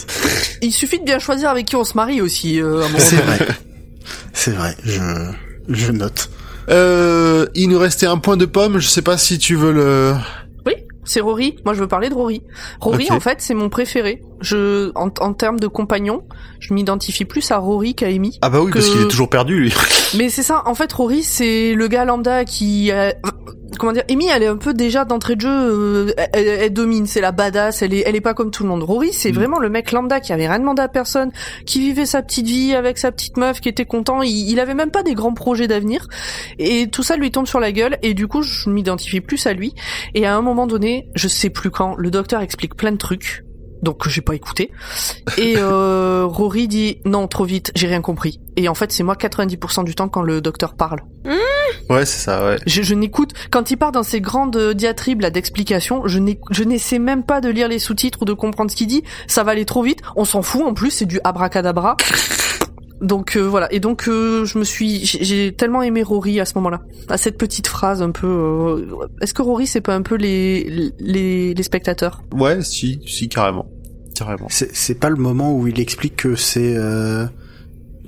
[0.61, 2.99] Il suffit de bien choisir avec qui on se marie aussi, euh, à un moment
[2.99, 3.47] C'est vrai,
[4.33, 4.75] c'est vrai.
[4.83, 5.31] Je
[5.69, 6.29] je note.
[6.69, 8.79] Euh, il nous restait un point de pomme.
[8.79, 10.15] Je sais pas si tu veux le.
[11.07, 11.55] C'est Rory.
[11.65, 12.43] Moi, je veux parler de Rory.
[12.81, 14.21] Rory, en fait, c'est mon préféré.
[14.41, 16.23] Je, en, en termes de compagnon,
[16.59, 18.37] je m'identifie plus à Rory qu'à Amy.
[18.41, 19.73] Ah bah oui, Que- parce qu'il est toujours perdu lui.
[20.17, 22.91] Mais c'est ça, en fait, Rory, c'est le gars lambda qui...
[22.91, 23.11] euh,
[23.77, 27.05] comment dire Amy, elle est un peu déjà d'entrée de jeu, euh, elle, elle domine,
[27.07, 28.83] c'est la badass, elle est, elle est pas comme tout le monde.
[28.83, 29.35] Rory, c'est Mm.
[29.35, 31.31] vraiment le mec lambda qui avait rien demandé à personne,
[31.65, 34.73] qui vivait sa petite vie avec sa petite meuf, qui était content, il, il avait
[34.73, 36.07] même pas des grands projets d'avenir,
[36.59, 39.53] et tout ça lui tombe sur la gueule, et du coup, je m'identifie plus à
[39.53, 39.73] lui.
[40.13, 43.43] Et à un moment donné, je sais plus quand, le docteur explique plein de trucs,
[43.83, 44.71] Donc j'ai pas écouté.
[45.37, 48.39] Et euh, Rory dit non trop vite, j'ai rien compris.
[48.55, 51.01] Et en fait c'est moi 90% du temps quand le docteur parle.
[51.89, 52.57] Ouais, c'est ça, ouais.
[52.65, 57.23] Je, je n'écoute quand il part dans ces grandes diatribes là d'explications, je n'essaie même
[57.23, 59.03] pas de lire les sous-titres ou de comprendre ce qu'il dit.
[59.27, 60.01] Ça va aller trop vite.
[60.15, 61.97] On s'en fout en plus, c'est du abracadabra.
[63.01, 63.71] Donc euh, voilà.
[63.71, 67.37] Et donc euh, je me suis, j'ai tellement aimé Rory à ce moment-là, à cette
[67.37, 68.25] petite phrase un peu.
[68.27, 72.23] euh, Est-ce que Rory c'est pas un peu les les, les spectateurs?
[72.31, 73.67] Ouais, si, si, carrément.
[74.15, 74.47] Carrément.
[74.49, 77.25] C'est c'est pas le moment où il explique que c'est euh,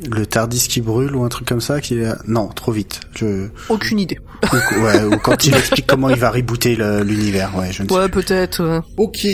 [0.10, 2.08] le Tardis qui brûle ou un truc comme ça qui est...
[2.28, 3.02] Non, trop vite.
[3.16, 3.50] Je...
[3.68, 4.18] Aucune idée.
[4.54, 7.88] Ou, ouais, ou quand il explique comment il va rebooter le- l'univers, ouais, je ne
[7.90, 8.64] sais Ouais peut-être.
[8.66, 8.80] ouais.
[8.98, 9.28] Ok.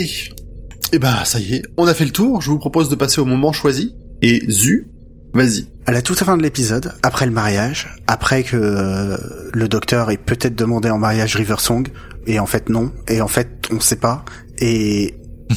[0.92, 2.42] Eh ben, ça y est, on a fait le tour.
[2.42, 3.94] Je vous propose de passer au moment choisi.
[4.22, 4.88] Et Zu,
[5.34, 5.66] vas-y.
[5.86, 9.16] À la toute fin de l'épisode, après le mariage, après que euh,
[9.52, 11.88] le docteur ait peut-être demandé en mariage River Song,
[12.26, 14.24] et en fait non, et en fait on sait pas,
[14.58, 15.14] et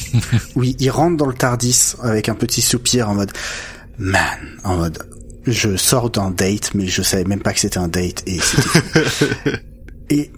[0.55, 3.31] oui, il rentre dans le Tardis avec un petit soupir en mode
[3.97, 4.99] man, en mode
[5.47, 8.39] je sors d'un date, mais je savais même pas que c'était un date, et
[10.09, 10.31] et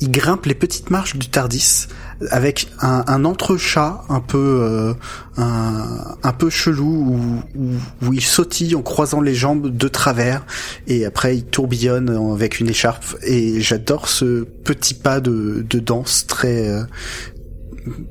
[0.00, 1.86] il grimpe les petites marches du Tardis
[2.30, 4.94] avec un, un entrechat un peu euh,
[5.36, 7.70] un, un peu chelou où, où,
[8.06, 10.44] où il sautille en croisant les jambes de travers
[10.86, 16.26] et après il tourbillonne avec une écharpe et j'adore ce petit pas de, de danse
[16.26, 16.82] très euh,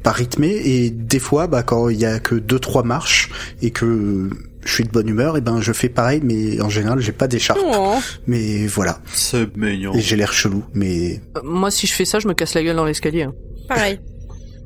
[0.03, 3.29] pas rythmé et des fois bah quand il y a que deux trois marches
[3.61, 4.29] et que
[4.63, 7.27] je suis de bonne humeur et ben je fais pareil mais en général j'ai pas
[7.27, 7.95] d'écharpe Oh.
[8.27, 9.93] mais voilà C'est mignon.
[9.93, 12.63] et j'ai l'air chelou mais Euh, Moi si je fais ça, je me casse la
[12.63, 13.23] gueule dans l'escalier.
[13.23, 13.33] hein.
[13.73, 13.99] Pareil.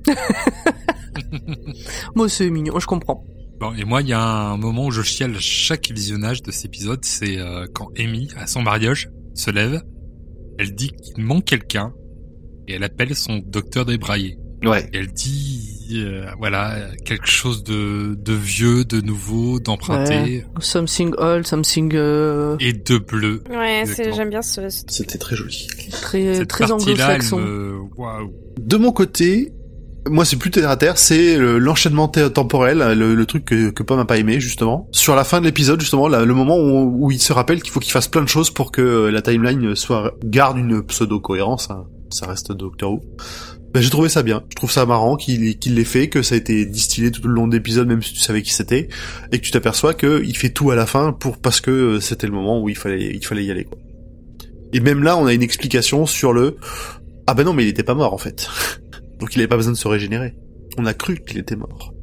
[2.15, 3.25] Moi c'est mignon, je comprends.
[3.59, 6.51] Bon, et moi, il y a un moment où je chiale à chaque visionnage de
[6.51, 9.81] cet épisode, c'est euh, quand Amy, à son mariage, se lève,
[10.59, 11.93] elle dit qu'il manque quelqu'un,
[12.67, 14.37] et elle appelle son docteur débraillé.
[14.61, 14.89] Ouais.
[14.91, 16.75] Et elle dit, euh, voilà,
[17.05, 23.43] quelque chose de, de vieux, de nouveau, d'emprunté, Something old, something euh, et de bleu.
[23.49, 23.83] Ouais,
[24.15, 24.69] j'aime bien ce.
[24.69, 25.67] ce- C'était très joli.
[25.91, 27.39] très Cette très anglo-saxon.
[27.39, 27.73] me...
[28.59, 29.51] De mon côté,
[30.09, 33.69] moi c'est plus terre à terre, c'est le- l'enchaînement te- temporel, le, le truc que,
[33.69, 34.87] que Pomme n'a pas aimé justement.
[34.91, 37.71] Sur la fin de l'épisode justement, là, le moment où, où il se rappelle qu'il
[37.71, 41.69] faut qu'il fasse plein de choses pour que la timeline soit garde une pseudo cohérence,
[41.69, 41.85] hein.
[42.09, 43.01] ça reste Doctor Who.
[43.75, 46.37] Ben, j'ai trouvé ça bien, je trouve ça marrant qu'il l'ait fait, que ça a
[46.37, 48.87] été distillé tout le long de l'épisode, même si tu savais qui c'était,
[49.33, 52.25] et que tu t'aperçois que il fait tout à la fin pour parce que c'était
[52.25, 53.67] le moment où il fallait il fallait y aller.
[54.71, 56.55] Et même là, on a une explication sur le
[57.27, 58.47] ah ben non, mais il était pas mort en fait.
[59.19, 60.35] Donc il avait pas besoin de se régénérer.
[60.77, 61.93] On a cru qu'il était mort.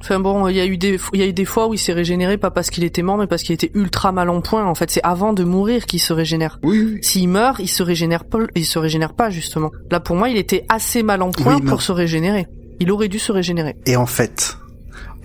[0.00, 1.78] Enfin bon, il y a eu des il y a eu des fois où il
[1.78, 4.64] s'est régénéré pas parce qu'il était mort, mais parce qu'il était ultra mal en point.
[4.64, 6.58] En fait, c'est avant de mourir qu'il se régénère.
[6.62, 6.98] Oui, oui.
[7.02, 9.70] S'il meurt, il se régénère pas, il se régénère pas justement.
[9.90, 12.46] Là pour moi, il était assez mal en point Oui, pour se régénérer.
[12.80, 13.76] Il aurait dû se régénérer.
[13.84, 14.56] Et en fait,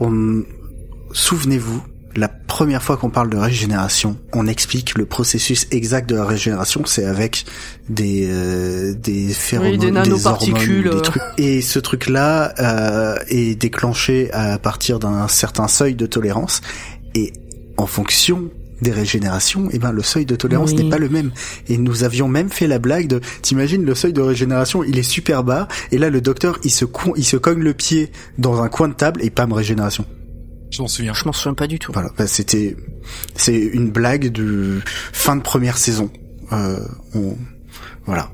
[0.02, 0.44] on...
[1.14, 1.82] souvenez-vous,
[2.16, 6.84] la première fois qu'on parle de régénération, on explique le processus exact de la régénération,
[6.86, 7.46] c'est avec
[7.90, 11.02] des euh, des phéromones, Oui, des nanoparticules, hormones, euh.
[11.02, 11.24] des trucs.
[11.38, 16.62] Et ce truc-là euh, est déclenché à partir d'un certain seuil de tolérance.
[17.16, 17.34] Et
[17.78, 18.50] en fonction
[18.82, 20.84] des régénérations, eh ben le seuil de tolérance Oui.
[20.84, 21.32] n'est pas le même.
[21.68, 25.04] Et nous avions même fait la blague de, t'imagines le seuil de régénération, il est
[25.04, 26.86] super bas, et là le docteur il se
[27.16, 30.06] il se cogne le pied dans un coin de table et pam régénération.
[30.76, 31.14] Je m'en souviens.
[31.14, 31.92] Je m'en souviens pas du tout.
[31.94, 32.76] Voilà, bah, c'était
[33.36, 36.10] c'est une blague de fin de première saison.
[36.52, 36.80] Euh,
[37.14, 37.36] on-
[38.06, 38.30] voilà,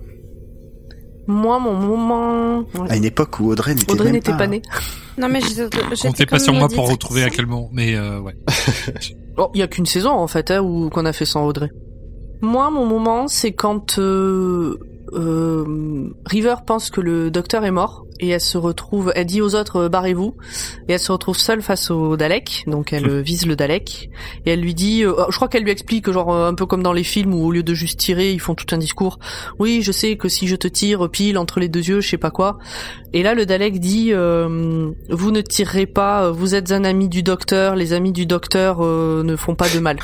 [1.28, 2.60] Moi, mon moment.
[2.76, 2.90] ouais.
[2.92, 4.38] à une époque où Audrey n'était Audrey n'était pas.
[4.40, 4.62] pas née.
[5.18, 8.36] Non mais j'étais pas comme sur moi pour retrouver à quel moment, mais euh, ouais.
[9.38, 11.70] Oh, il y a qu'une saison en fait hein, où qu'on a fait sans Audrey.
[12.42, 14.78] Moi, mon moment, c'est quand euh,
[15.14, 19.56] euh, River pense que le docteur est mort et elle se retrouve, elle dit aux
[19.56, 20.36] autres euh, barrez-vous
[20.88, 24.10] et elle se retrouve seule face au Dalek, donc elle euh, vise le Dalek
[24.46, 26.94] et elle lui dit, euh, je crois qu'elle lui explique genre un peu comme dans
[26.94, 29.20] les films où au lieu de juste tirer, ils font tout un discours.
[29.60, 32.18] Oui, je sais que si je te tire pile entre les deux yeux, je sais
[32.18, 32.60] pas quoi.
[33.14, 37.24] Et là, le Dalek dit euh, Vous ne tirerez pas, vous êtes un ami du
[37.24, 39.98] docteur, les amis du docteur ne font pas de mal.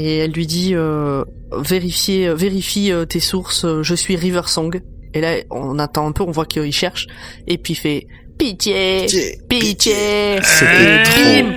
[0.00, 4.80] Et elle lui dit euh, Vérifiez, vérifie euh, tes sources, euh, je suis River Song.
[5.12, 7.06] Et là, on attend un peu, on voit qu'il cherche,
[7.48, 8.06] et puis il fait
[8.38, 9.92] Pitié, Pitié, pitié,
[10.36, 10.40] et
[11.02, 11.54] trop- bim,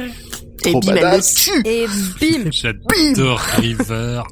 [0.65, 1.61] et bim, elle le tue.
[1.67, 1.85] Et
[2.19, 4.23] bim J'adore River.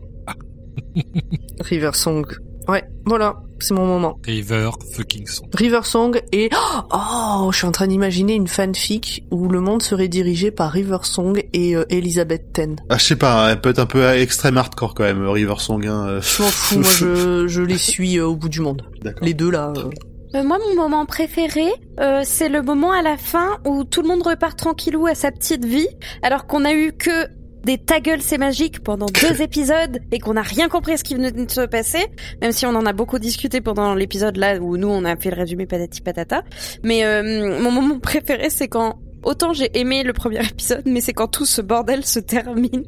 [1.61, 2.25] River Song.
[2.69, 4.19] Ouais, voilà, c'est mon moment.
[4.25, 5.47] River fucking Song.
[5.55, 6.49] River Song et
[6.93, 10.99] oh, je suis en train d'imaginer une fanfic où le monde serait dirigé par River
[11.03, 12.75] Song et euh, Elizabeth Ten.
[12.89, 15.85] Ah, je sais pas, elle peut être un peu extrême hardcore quand même, River Song.
[15.87, 16.07] Hein.
[16.07, 16.21] euh.
[16.21, 18.83] Je m'en fous, moi je, je les suis euh, au bout du monde.
[19.01, 19.25] D'accord.
[19.25, 19.73] Les deux là.
[19.75, 19.89] euh.
[20.35, 21.65] Euh, moi, mon moment préféré,
[21.99, 25.31] euh, c'est le moment à la fin où tout le monde repart tranquillou à sa
[25.31, 25.87] petite vie,
[26.21, 27.25] alors qu'on a eu que
[27.65, 31.03] des ta gueule c'est magique pendant deux épisodes et qu'on n'a rien compris à ce
[31.03, 32.05] qui venait de se passer,
[32.41, 35.29] même si on en a beaucoup discuté pendant l'épisode là où nous on a fait
[35.31, 36.43] le résumé patati patata.
[36.83, 41.13] Mais euh, mon moment préféré c'est quand autant j'ai aimé le premier épisode, mais c'est
[41.13, 42.85] quand tout ce bordel se termine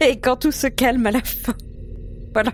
[0.00, 1.54] et quand tout se calme à la fin.
[2.32, 2.52] Voilà.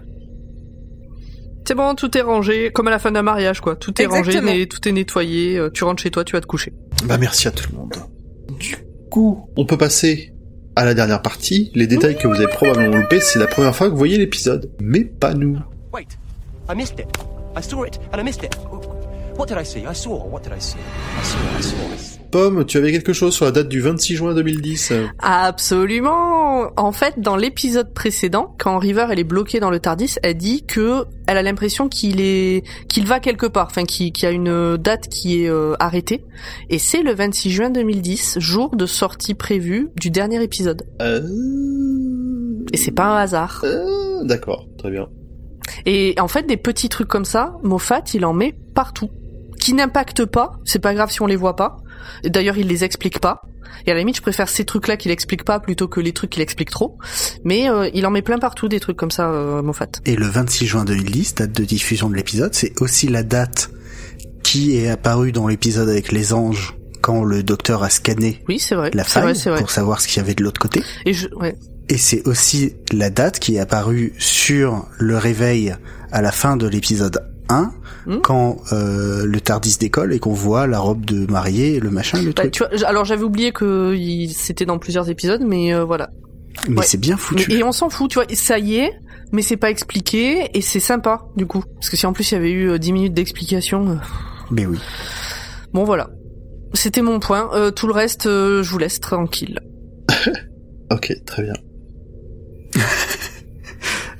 [1.66, 3.76] C'est bon, tout est rangé, comme à la fin d'un mariage, quoi.
[3.76, 4.48] Tout est Exactement.
[4.50, 5.56] rangé, tout est nettoyé.
[5.56, 6.72] euh, Tu rentres chez toi, tu vas te coucher.
[7.04, 7.94] Bah merci à tout le monde.
[8.58, 8.76] Du
[9.10, 10.32] coup, on peut passer
[10.76, 11.70] à la dernière partie.
[11.74, 14.70] Les détails que vous avez probablement loupés, c'est la première fois que vous voyez l'épisode.
[14.80, 15.58] Mais pas nous.
[15.92, 16.06] Wait,
[16.68, 17.08] I missed it.
[17.56, 18.56] I saw it and I missed it.
[19.36, 19.80] What did I see?
[19.80, 20.24] I saw.
[20.26, 20.78] What did I see?
[20.78, 21.38] I saw.
[21.58, 21.76] I saw.
[21.94, 22.20] I saw.
[22.30, 26.49] Pomme, tu avais quelque chose sur la date du 26 juin 2010 euh, Absolument.
[26.76, 30.64] En fait, dans l'épisode précédent, quand River elle est bloquée dans le Tardis, elle dit
[30.64, 34.76] que elle a l'impression qu'il est qu'il va quelque part, enfin qu'il y a une
[34.76, 36.24] date qui est euh, arrêtée.
[36.68, 40.82] Et c'est le 26 juin 2010, jour de sortie prévue du dernier épisode.
[41.00, 41.20] euh...
[42.72, 43.62] Et c'est pas un hasard.
[43.64, 45.08] euh, D'accord, très bien.
[45.86, 49.08] Et en fait, des petits trucs comme ça, Moffat, il en met partout.
[49.58, 51.76] Qui n'impactent pas, c'est pas grave si on les voit pas.
[52.24, 53.42] D'ailleurs, il les explique pas.
[53.86, 56.30] Et à la limite, je préfère ces trucs-là qu'il explique pas plutôt que les trucs
[56.30, 56.98] qu'il explique trop.
[57.44, 59.88] Mais euh, il en met plein partout des trucs comme ça, euh, Moffat.
[60.06, 63.70] Et le 26 juin 2010, date de diffusion de l'épisode, c'est aussi la date
[64.42, 68.90] qui est apparue dans l'épisode avec les anges quand le docteur a scanné Oui, vrai.
[68.92, 69.58] la faille vrai.
[69.58, 70.82] pour savoir ce qu'il y avait de l'autre côté.
[71.06, 71.56] Et je, ouais.
[71.88, 75.74] Et c'est aussi la date qui est apparue sur le réveil
[76.12, 77.72] à la fin de l'épisode 1,
[78.06, 78.20] Hmm?
[78.22, 82.28] quand euh, le Tardis décolle et qu'on voit la robe de mariée, le machin, le
[82.28, 82.52] Bah, truc.
[82.52, 83.94] tu vois, j- alors j'avais oublié que
[84.34, 86.08] c'était dans plusieurs épisodes, mais euh, voilà.
[86.68, 86.82] Mais ouais.
[86.86, 87.52] c'est bien Mais- foutu.
[87.52, 88.24] et on s'en fout, tu vois.
[88.32, 88.90] Ça y est,
[89.32, 91.62] mais c'est pas expliqué et c'est sympa du coup.
[91.74, 93.86] Parce que si en plus il y avait eu euh, 10 minutes d'explication.
[93.90, 93.94] euh,
[94.50, 94.78] Mais oui.
[95.74, 96.08] Bon voilà.
[96.72, 97.50] C'était mon point.
[97.52, 99.60] Euh, tout le reste, euh, je vous laisse tranquille.
[100.90, 101.52] Ok, très bien.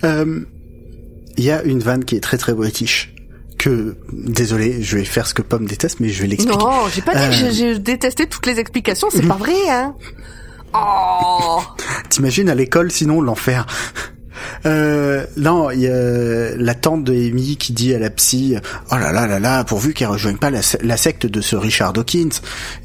[0.04, 0.40] Euh,
[1.36, 3.14] Il y a une vanne qui est très très british.
[3.62, 6.56] Que, désolé, je vais faire ce que Pomme déteste, mais je vais l'expliquer.
[6.64, 7.50] Non, j'ai pas dit que Euh.
[7.52, 9.94] j'ai- détesté toutes les explications, c'est pas vrai, hein.
[10.72, 11.61] Oh.
[12.08, 13.66] T'imagines à l'école, sinon l'enfer.
[14.64, 18.56] Euh, non, il y a la tante de Amy qui dit à la psy,
[18.90, 21.92] oh là là là là, pourvu qu'elle rejoigne pas la, la secte de ce Richard
[21.92, 22.30] Dawkins.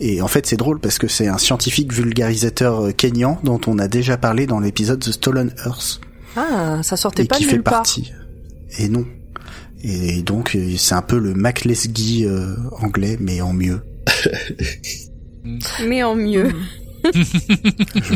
[0.01, 3.87] Et en fait, c'est drôle parce que c'est un scientifique vulgarisateur kényan dont on a
[3.87, 6.01] déjà parlé dans l'épisode The Stolen Earth
[6.35, 7.73] Ah, ça sortait et pas qui de fait nulle part.
[7.75, 8.11] partie.
[8.77, 9.05] Et non.
[9.87, 13.81] Et donc euh, c'est un peu le Mac Lesguy euh, anglais, mais en mieux.
[15.85, 16.51] Mais en mieux.
[17.13, 18.15] Je...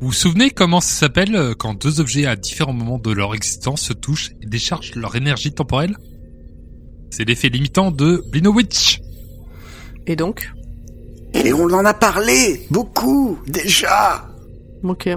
[0.00, 3.34] Vous vous souvenez comment ça s'appelle euh, quand deux objets à différents moments de leur
[3.34, 5.94] existence se touchent et déchargent leur énergie temporelle?
[7.10, 9.02] C'est l'effet limitant de Blinowitch.
[10.06, 10.50] Et donc?
[11.34, 14.26] Et on en a parlé beaucoup déjà.
[14.82, 15.10] Ok.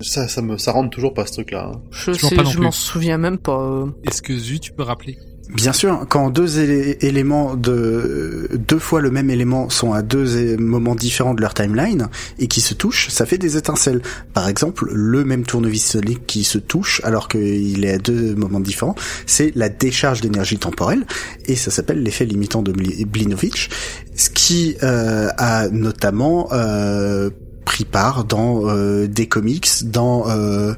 [0.00, 1.70] Ça, ça me, ça rentre toujours pas ce truc-là.
[1.74, 1.80] hein.
[1.90, 3.58] Je sais, pas je m'en souviens même pas.
[3.60, 3.86] euh.
[4.04, 5.16] Est-ce que Zu, tu peux rappeler?
[5.54, 10.56] Bien sûr, quand deux élé- éléments de deux fois le même élément sont à deux
[10.56, 12.08] moments différents de leur timeline
[12.40, 14.02] et qui se touchent, ça fait des étincelles.
[14.34, 18.58] Par exemple, le même tournevis sonique qui se touche alors qu'il est à deux moments
[18.58, 21.06] différents, c'est la décharge d'énergie temporelle
[21.44, 23.68] et ça s'appelle l'effet limitant de Bli- Blinovitch,
[24.16, 27.30] ce qui euh, a notamment euh,
[27.66, 30.72] pris part dans euh, des comics, dans euh,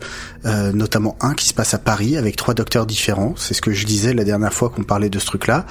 [0.46, 3.34] euh, notamment un qui se passe à Paris avec trois docteurs différents.
[3.36, 5.66] C'est ce que je disais la dernière fois qu'on parlait de ce truc-là.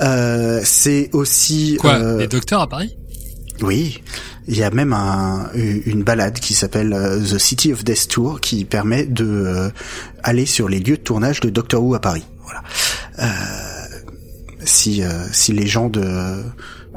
[0.00, 2.96] Euh, c'est aussi Quoi euh, Les docteurs à Paris?
[3.62, 4.02] Oui,
[4.48, 8.40] il y a même un, une balade qui s'appelle euh, The City of Death Tour
[8.40, 9.70] qui permet de euh,
[10.24, 12.24] aller sur les lieux de tournage de Doctor Who à Paris.
[12.42, 12.62] Voilà.
[13.20, 13.26] Euh,
[14.64, 16.42] si euh, si les gens de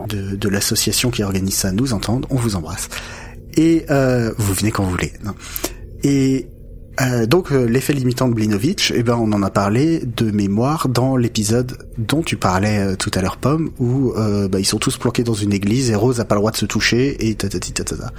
[0.07, 2.89] de, de l'association qui organise ça nous entendent, on vous embrasse.
[3.57, 5.11] Et euh, vous venez quand vous voulez.
[5.23, 5.33] non.
[6.03, 6.47] Et
[7.01, 10.87] euh, donc euh, l'effet limitant de Blinovitch, eh ben on en a parlé de mémoire
[10.89, 14.79] dans l'épisode dont tu parlais euh, tout à l'heure, Pomme, où euh, bah, ils sont
[14.79, 17.35] tous planqués dans une église et Rose a pas le droit de se toucher et
[17.35, 18.11] tatati tatata.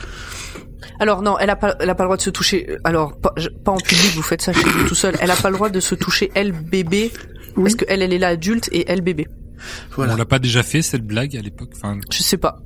[1.00, 2.76] Alors non, elle a pas, elle a pas le droit de se toucher.
[2.84, 5.14] Alors pas, je- pas en public, vous faites ça chez vous tout seul.
[5.20, 7.12] Elle a pas le droit de se toucher elle bébé
[7.56, 9.26] parce que elle, elle est là adulte et elle bébé.
[9.96, 10.14] Voilà.
[10.14, 12.60] On l'a pas déjà fait cette blague à l'époque Enfin, Je sais pas,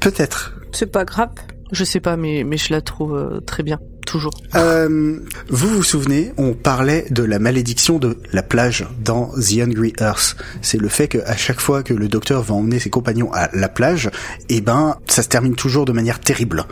[0.00, 0.54] Peut-être.
[0.72, 1.30] C'est pas grave.
[1.72, 4.34] Je sais pas, mais mais je la trouve euh, très bien, toujours.
[4.54, 9.92] Euh, vous vous souvenez, on parlait de la malédiction de la plage dans The Hungry
[10.00, 10.36] Earth.
[10.62, 13.68] C'est le fait qu'à chaque fois que le docteur va emmener ses compagnons à la
[13.68, 14.10] plage,
[14.48, 16.66] eh ben, ça se termine toujours de manière terrible.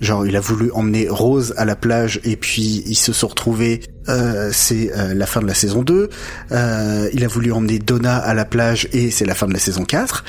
[0.00, 3.80] Genre, il a voulu emmener Rose à la plage et puis ils se sont retrouvés.
[4.08, 6.10] Euh, c'est euh, la fin de la saison 2.
[6.52, 9.58] Euh, il a voulu emmener Donna à la plage et c'est la fin de la
[9.58, 10.24] saison 4.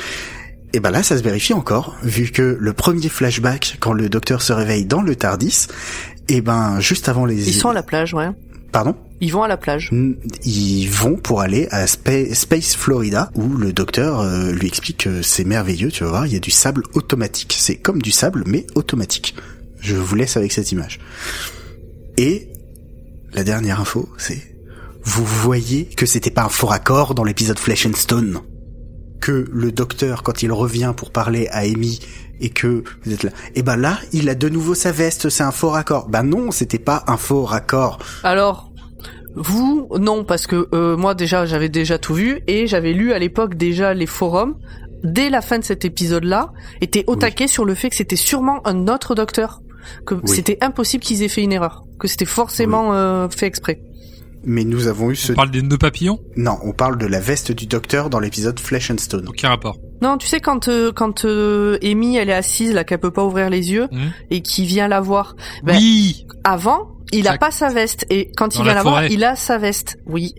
[0.73, 4.41] Et ben là, ça se vérifie encore, vu que le premier flashback, quand le docteur
[4.41, 5.67] se réveille dans le Tardis,
[6.27, 7.47] et ben juste avant les...
[7.47, 8.29] Ils sont à la plage, ouais.
[8.71, 8.95] Pardon?
[9.21, 9.91] Ils vont à la plage.
[10.43, 15.21] Ils vont pour aller à Spa- Space Florida, où le docteur euh, lui explique que
[15.21, 17.55] c'est merveilleux, tu vas voir, il y a du sable automatique.
[17.57, 19.35] C'est comme du sable, mais automatique.
[19.79, 20.99] Je vous laisse avec cette image.
[22.17, 22.49] Et
[23.33, 24.55] la dernière info, c'est
[25.03, 28.41] vous voyez que c'était pas un faux raccord dans l'épisode Flesh and Stone.
[29.21, 31.99] Que le docteur, quand il revient pour parler à Amy,
[32.39, 35.41] et que vous êtes là, et ben là, il a de nouveau sa veste, c'est
[35.43, 36.07] un faux raccord.
[36.07, 37.97] Ben non, c'était pas un faux raccord.
[38.23, 38.71] Alors,
[39.35, 43.19] vous, non, parce que euh, moi déjà, j'avais déjà tout vu et j'avais lu à
[43.19, 44.55] l'époque déjà les forums.
[45.03, 46.51] Dès la fin de cet épisode-là,
[46.81, 47.19] étaient au Oui.
[47.19, 49.61] taquet sur le fait que c'était sûrement un autre docteur,
[50.05, 50.21] que Oui.
[50.25, 53.79] c'était impossible qu'ils aient fait une erreur, que c'était forcément euh, fait exprès.
[54.43, 55.33] Mais nous avons eu ce...
[55.33, 58.59] On parle des nœuds papillons Non, on parle de la veste du docteur dans l'épisode
[58.59, 59.25] Flesh and Stone.
[59.27, 59.77] Aucun rapport.
[60.01, 63.25] Non, tu sais quand euh, quand euh, Amy elle est assise là qu'elle peut pas
[63.25, 64.11] ouvrir les yeux Mhm.
[64.29, 65.35] et qui vient la voir.
[65.63, 68.83] Ben, oui Avant, il a pas sa veste et quand Dans il vient la la
[68.83, 69.97] voir, il a sa veste.
[70.05, 70.33] Oui.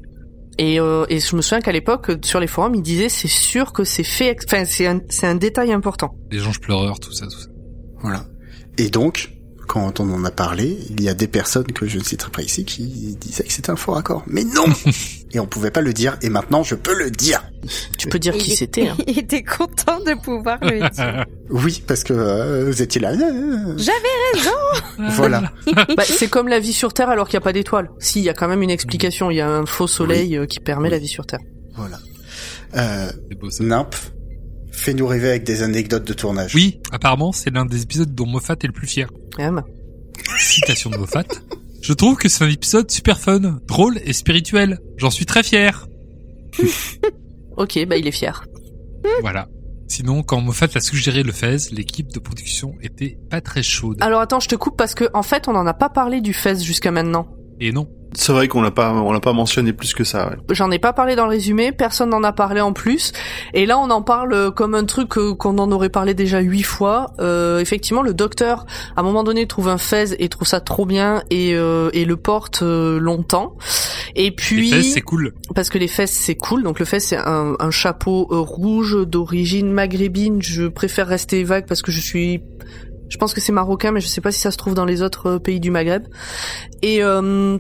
[0.61, 3.73] Et, euh, et je me souviens qu'à l'époque, sur les forums, il disait c'est sûr
[3.73, 6.15] que c'est fait, ex- enfin c'est un, c'est un détail important.
[6.33, 7.49] Les anges pleureurs, tout ça, tout ça.
[8.01, 8.25] Voilà.
[8.77, 9.31] Et donc,
[9.69, 12.43] quand on en a parlé, il y a des personnes que je ne citerai pas
[12.43, 14.25] ici qui disaient que c'était un faux raccord.
[14.27, 14.65] Mais non
[15.33, 17.45] Et on pouvait pas le dire, et maintenant je peux le dire
[17.99, 18.89] Tu peux dire qui c'était.
[18.89, 18.97] Hein.
[19.07, 21.27] Il était content de pouvoir le dire.
[21.51, 23.15] Oui, parce que euh, vous étiez là.
[23.15, 24.51] J'avais raison.
[25.17, 25.51] Voilà.
[25.97, 27.91] Bah, c'est comme la vie sur Terre alors qu'il n'y a pas d'étoiles.
[28.01, 29.31] Si, il y a quand même une explication.
[29.31, 31.41] Il y a un faux soleil euh, qui permet la vie sur Terre.
[31.75, 31.99] Voilà.
[32.77, 33.11] Euh,
[33.41, 33.65] beau ça.
[34.79, 36.55] Fais-nous rêver avec des anecdotes de tournage.
[36.55, 39.11] Oui, apparemment, c'est l'un des épisodes dont Moffat est le plus fier.
[39.39, 39.63] Même.
[40.39, 41.25] Citation de Moffat.
[41.83, 44.79] Je trouve que c'est un épisode super fun, drôle et spirituel.
[44.97, 45.87] J'en suis très fier.
[47.59, 48.45] Ok, bah il est fier.
[49.21, 49.49] Voilà.
[49.89, 53.97] Sinon, quand Moffat a suggéré le Fez, l'équipe de production était pas très chaude.
[54.01, 56.33] Alors attends, je te coupe parce que en fait, on n'en a pas parlé du
[56.33, 57.27] Fez jusqu'à maintenant.
[57.59, 57.89] Et non.
[58.15, 60.31] C'est vrai qu'on l'a pas, on l'a pas mentionné plus que ça.
[60.31, 60.37] ouais.
[60.51, 63.13] J'en ai pas parlé dans le résumé, personne n'en a parlé en plus.
[63.55, 66.41] Et là, on en parle euh, comme un truc euh, qu'on en aurait parlé déjà
[66.41, 67.13] huit fois.
[67.21, 68.65] Euh, effectivement, le docteur,
[68.97, 72.05] à un moment donné, trouve un fez et trouve ça trop bien et, euh, et
[72.05, 73.57] le porte euh, longtemps.
[74.17, 75.35] Et puis, Les Fez, c'est cool.
[75.55, 76.63] parce que les fesses c'est cool.
[76.63, 80.41] Donc le fez c'est un, un chapeau euh, rouge d'origine maghrébine.
[80.43, 82.43] Je préfère rester vague parce que je suis,
[83.11, 85.03] je pense que c'est marocain, mais je sais pas si ça se trouve dans les
[85.03, 86.05] autres pays du Maghreb.
[86.83, 87.59] Et euh,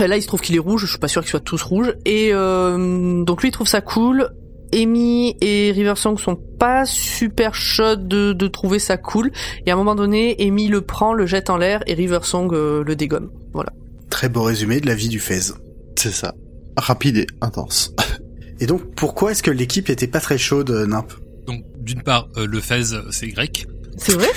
[0.00, 0.82] là il se trouve qu'il est rouge.
[0.82, 1.94] Je suis pas sûr qu'ils soient tous rouges.
[2.04, 4.30] Et euh, donc lui il trouve ça cool.
[4.74, 9.30] Amy et Riversong sont pas super chaudes de, de trouver ça cool.
[9.66, 12.82] Et à un moment donné, Amy le prend, le jette en l'air et Riversong euh,
[12.82, 13.30] le dégomme.
[13.52, 13.70] Voilà.
[14.08, 15.52] Très beau résumé de la vie du Fez.
[15.96, 16.34] C'est ça.
[16.76, 17.94] Rapide et intense.
[18.60, 21.18] Et donc, pourquoi est-ce que l'équipe était pas très chaude, euh, Nymph?
[21.48, 23.66] Donc, d'une part, euh, le Fez, c'est grec.
[23.96, 24.28] C'est vrai?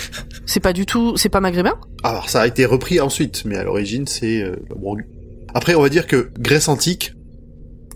[0.46, 1.76] C'est pas du tout, c'est pas maghrébin?
[2.04, 4.98] Alors ça a été repris ensuite, mais à l'origine c'est euh, bon.
[5.56, 7.14] Après on va dire que Grèce antique,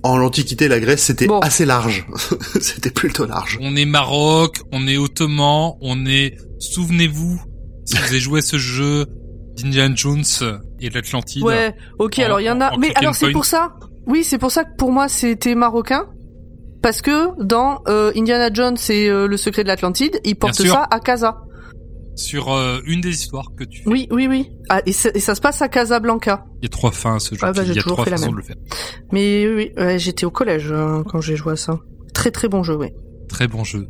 [0.02, 1.40] en l'Antiquité la Grèce c'était Bon.
[1.40, 2.08] assez large,
[2.62, 3.60] c'était plutôt large.
[3.62, 6.38] On est Maroc, on est Ottoman, on est...
[6.60, 7.40] Souvenez-vous,
[7.86, 9.06] si vous avez joué à ce jeu
[9.58, 10.24] d'Indiana Jones
[10.80, 11.44] et l'Atlantide.
[11.44, 12.74] Ouais, ok, En- alors il y en a.
[12.74, 13.74] en Mais alors c'est pour ça.
[14.08, 16.06] Oui, c'est pour ça que pour moi c'était marocain.
[16.82, 20.88] Parce que dans euh, Indiana Jones et euh, le secret de l'Atlantide, ils portent ça
[20.90, 21.42] à Casa.
[22.20, 23.90] Sur euh, une des histoires que tu fais.
[23.90, 24.52] Oui, oui, oui.
[24.68, 26.46] Ah, et, ça, et ça se passe à Casablanca.
[26.62, 27.42] Il y a trois fins à ce jeu.
[27.44, 28.36] Ah bah, j'ai Il y a toujours trois fait la façons même.
[28.36, 28.58] de le faire.
[29.14, 31.80] Mais oui, oui, ouais, j'étais au collège euh, quand j'ai joué à ça.
[32.14, 32.88] Très très bon jeu, oui.
[33.30, 33.88] Très bon jeu.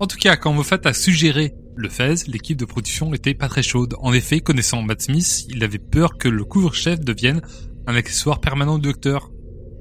[0.00, 3.62] En tout cas, quand Moffat a suggéré le Fez, l'équipe de production était pas très
[3.62, 3.94] chaude.
[4.00, 7.40] En effet, connaissant Matt Smith, il avait peur que le couvre-chef devienne
[7.86, 9.30] un accessoire permanent du docteur.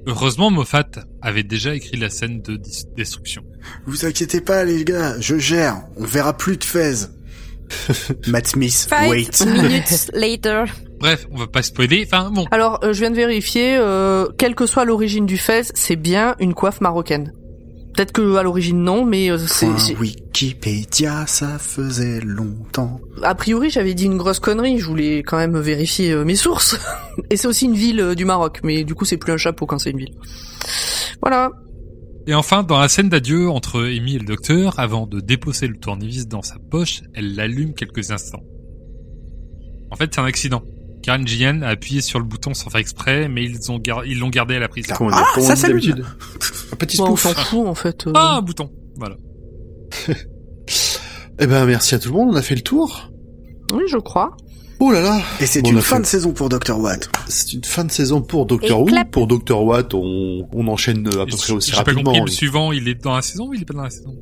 [0.05, 0.86] Heureusement, Moffat
[1.22, 2.60] avait déjà écrit la scène de
[2.95, 3.43] destruction.
[3.88, 5.82] Vous inquiétez pas, les gars, je gère.
[5.97, 7.08] On verra plus de Fez.
[8.28, 9.45] Matt Smith, Five wait.
[9.45, 10.65] minutes later.
[10.99, 12.03] Bref, on va pas spoiler.
[12.05, 12.45] Enfin, bon.
[12.51, 16.36] Alors, euh, je viens de vérifier, euh, quelle que soit l'origine du fez, c'est bien
[16.39, 17.32] une coiffe marocaine.
[17.97, 22.99] Peut-être que à l'origine non, mais euh, c'est Wikipédia, ça faisait longtemps.
[23.24, 24.78] a priori j'avais dit une grosse connerie.
[24.78, 26.78] Je voulais quand même vérifier euh, mes sources.
[27.32, 29.65] Et c'est aussi une ville euh, du Maroc, mais du coup c'est plus un chapeau
[29.65, 30.13] quand c'est une ville.
[31.24, 31.49] Voilà.
[32.28, 35.78] Et enfin, dans la scène d'adieu entre Amy et le docteur, avant de déposer le
[35.78, 38.43] tournevis dans sa poche, elle l'allume quelques instants.
[39.91, 40.61] En fait, c'est un accident.
[41.03, 44.19] Karen Gian a appuyé sur le bouton sans faire exprès, mais ils ont gar- ils
[44.19, 44.88] l'ont gardé à la prise.
[44.89, 46.03] Ah, comment ça dit s'allume.
[46.73, 47.34] Un petit Bon, on spoof.
[47.36, 48.07] s'en fout en fait.
[48.07, 48.11] euh.
[48.13, 48.69] Ah, un bouton.
[48.97, 49.15] Voilà.
[51.39, 53.11] Eh ben merci à tout le monde, on a fait le tour.
[53.71, 54.36] Oui, je crois.
[54.80, 56.78] Oh là là Et c'est Bon, une fin fait- de saison pour Dr.
[56.80, 57.09] Watt.
[57.28, 59.03] C'est une fin de saison pour Doctor Et Who.
[59.11, 62.03] Pour Doctor Watt, on, on enchaîne à peu près aussi J'ai pas rapidement.
[62.11, 64.15] compris, le suivant, il est dans la saison ou il est pas dans la saison?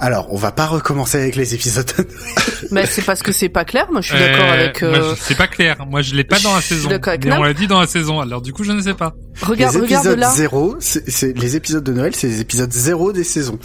[0.00, 1.90] Alors, on va pas recommencer avec les épisodes.
[2.72, 3.86] Mais c'est parce que c'est pas clair.
[3.92, 4.82] Moi, je suis d'accord Euh, avec.
[4.82, 5.76] euh, C'est pas clair.
[5.88, 6.88] Moi, je l'ai pas dans la Je suis saison.
[6.88, 8.20] d'accord avec Mais on l'a dit dans la saison.
[8.20, 9.14] Alors, du coup, je ne sais pas.
[9.42, 10.30] Regarde, les regarde épisodes là.
[10.30, 13.58] 0, c'est c'est- les épisodes de Noël, c'est les épisodes 0 des saisons.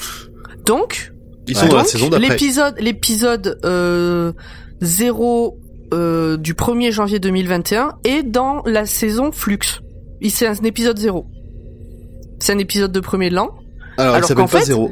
[0.66, 1.12] Donc,
[1.48, 2.30] Ils sont dans la saison d'après.
[2.30, 4.32] l'épisode, l'épisode euh,
[4.82, 5.58] 0
[5.94, 9.60] euh, du 1er janvier 2021 est dans la saison Flux.
[10.22, 11.26] Il- C'est un épisode 0.
[12.40, 13.50] C'est un épisode de premier de l'an.
[13.98, 14.92] Alors, il alors s'appelle qu'en pas fait- Zéro.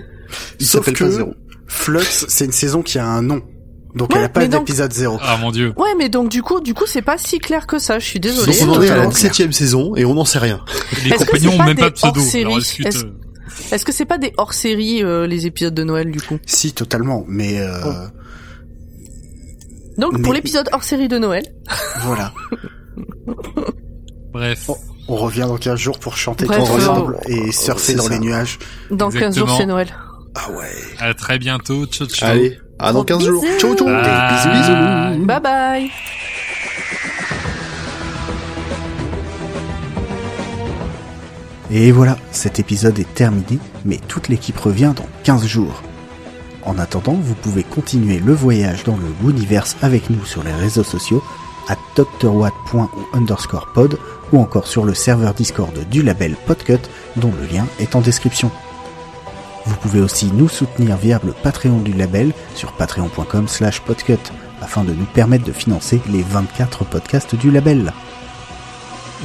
[0.60, 1.34] Il s'appelle pas Zéro.
[1.68, 3.42] Flux, c'est une saison qui a un nom.
[3.96, 5.18] Donc Ouais, elle a pas mais donc- d'épisode 0.
[5.22, 5.74] Ah, mon dieu.
[5.78, 8.00] Ouais, mais donc du coup, du coup, c'est pas si clair que ça.
[8.00, 8.58] Je suis désolée.
[8.60, 10.64] Donc on est à la septième saison et on n'en sait rien.
[11.04, 12.20] Les Est-ce que compagnons c'est ont pas même pas des de pseudo.
[12.20, 13.10] hors-séries Est-ce- euh,
[13.72, 16.38] Est-ce que c'est pas des hors-série les épisodes de Noël du coup?
[16.46, 17.24] Si, totalement.
[17.28, 17.90] Mais euh, Oh.
[19.98, 21.44] Donc pour Mais- l'épisode hors-série de Noël,
[22.04, 22.32] voilà.
[24.34, 24.66] bref.
[24.68, 24.78] Oh.
[25.10, 28.04] On revient dans 15 jours pour chanter Bref, tous euh, ensemble et surfer c'est dans
[28.04, 28.10] ça.
[28.10, 28.60] les nuages.
[28.92, 29.88] dans 15 jours c'est Noël.
[30.36, 30.70] Ah ouais.
[31.00, 31.86] À très bientôt.
[31.86, 32.30] Ciao, ciao.
[32.32, 33.44] Allez, à dans 15 jours.
[33.58, 33.88] Ciao, ciao.
[33.88, 34.04] Bye.
[34.04, 35.26] Bisous, bisous.
[35.26, 35.92] Bye bye.
[41.70, 45.84] Et voilà, cet épisode est terminé, mais toute l'équipe revient dans 15 jours.
[46.68, 50.84] En attendant, vous pouvez continuer le voyage dans le Wooniverse avec nous sur les réseaux
[50.84, 51.24] sociaux
[51.70, 53.98] à drwatt.underscore pod
[54.34, 56.82] ou encore sur le serveur Discord du label Podcut
[57.16, 58.52] dont le lien est en description.
[59.66, 64.20] Vous pouvez aussi nous soutenir via le Patreon du label sur patreon.com slash podcut
[64.62, 67.94] afin de nous permettre de financer les 24 podcasts du label.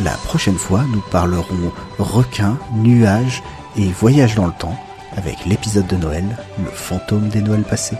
[0.04, 3.42] La prochaine fois, nous parlerons requins, nuages
[3.76, 4.78] et voyage dans le temps
[5.16, 6.24] avec l'épisode de Noël,
[6.58, 7.98] le fantôme des Noëls passés.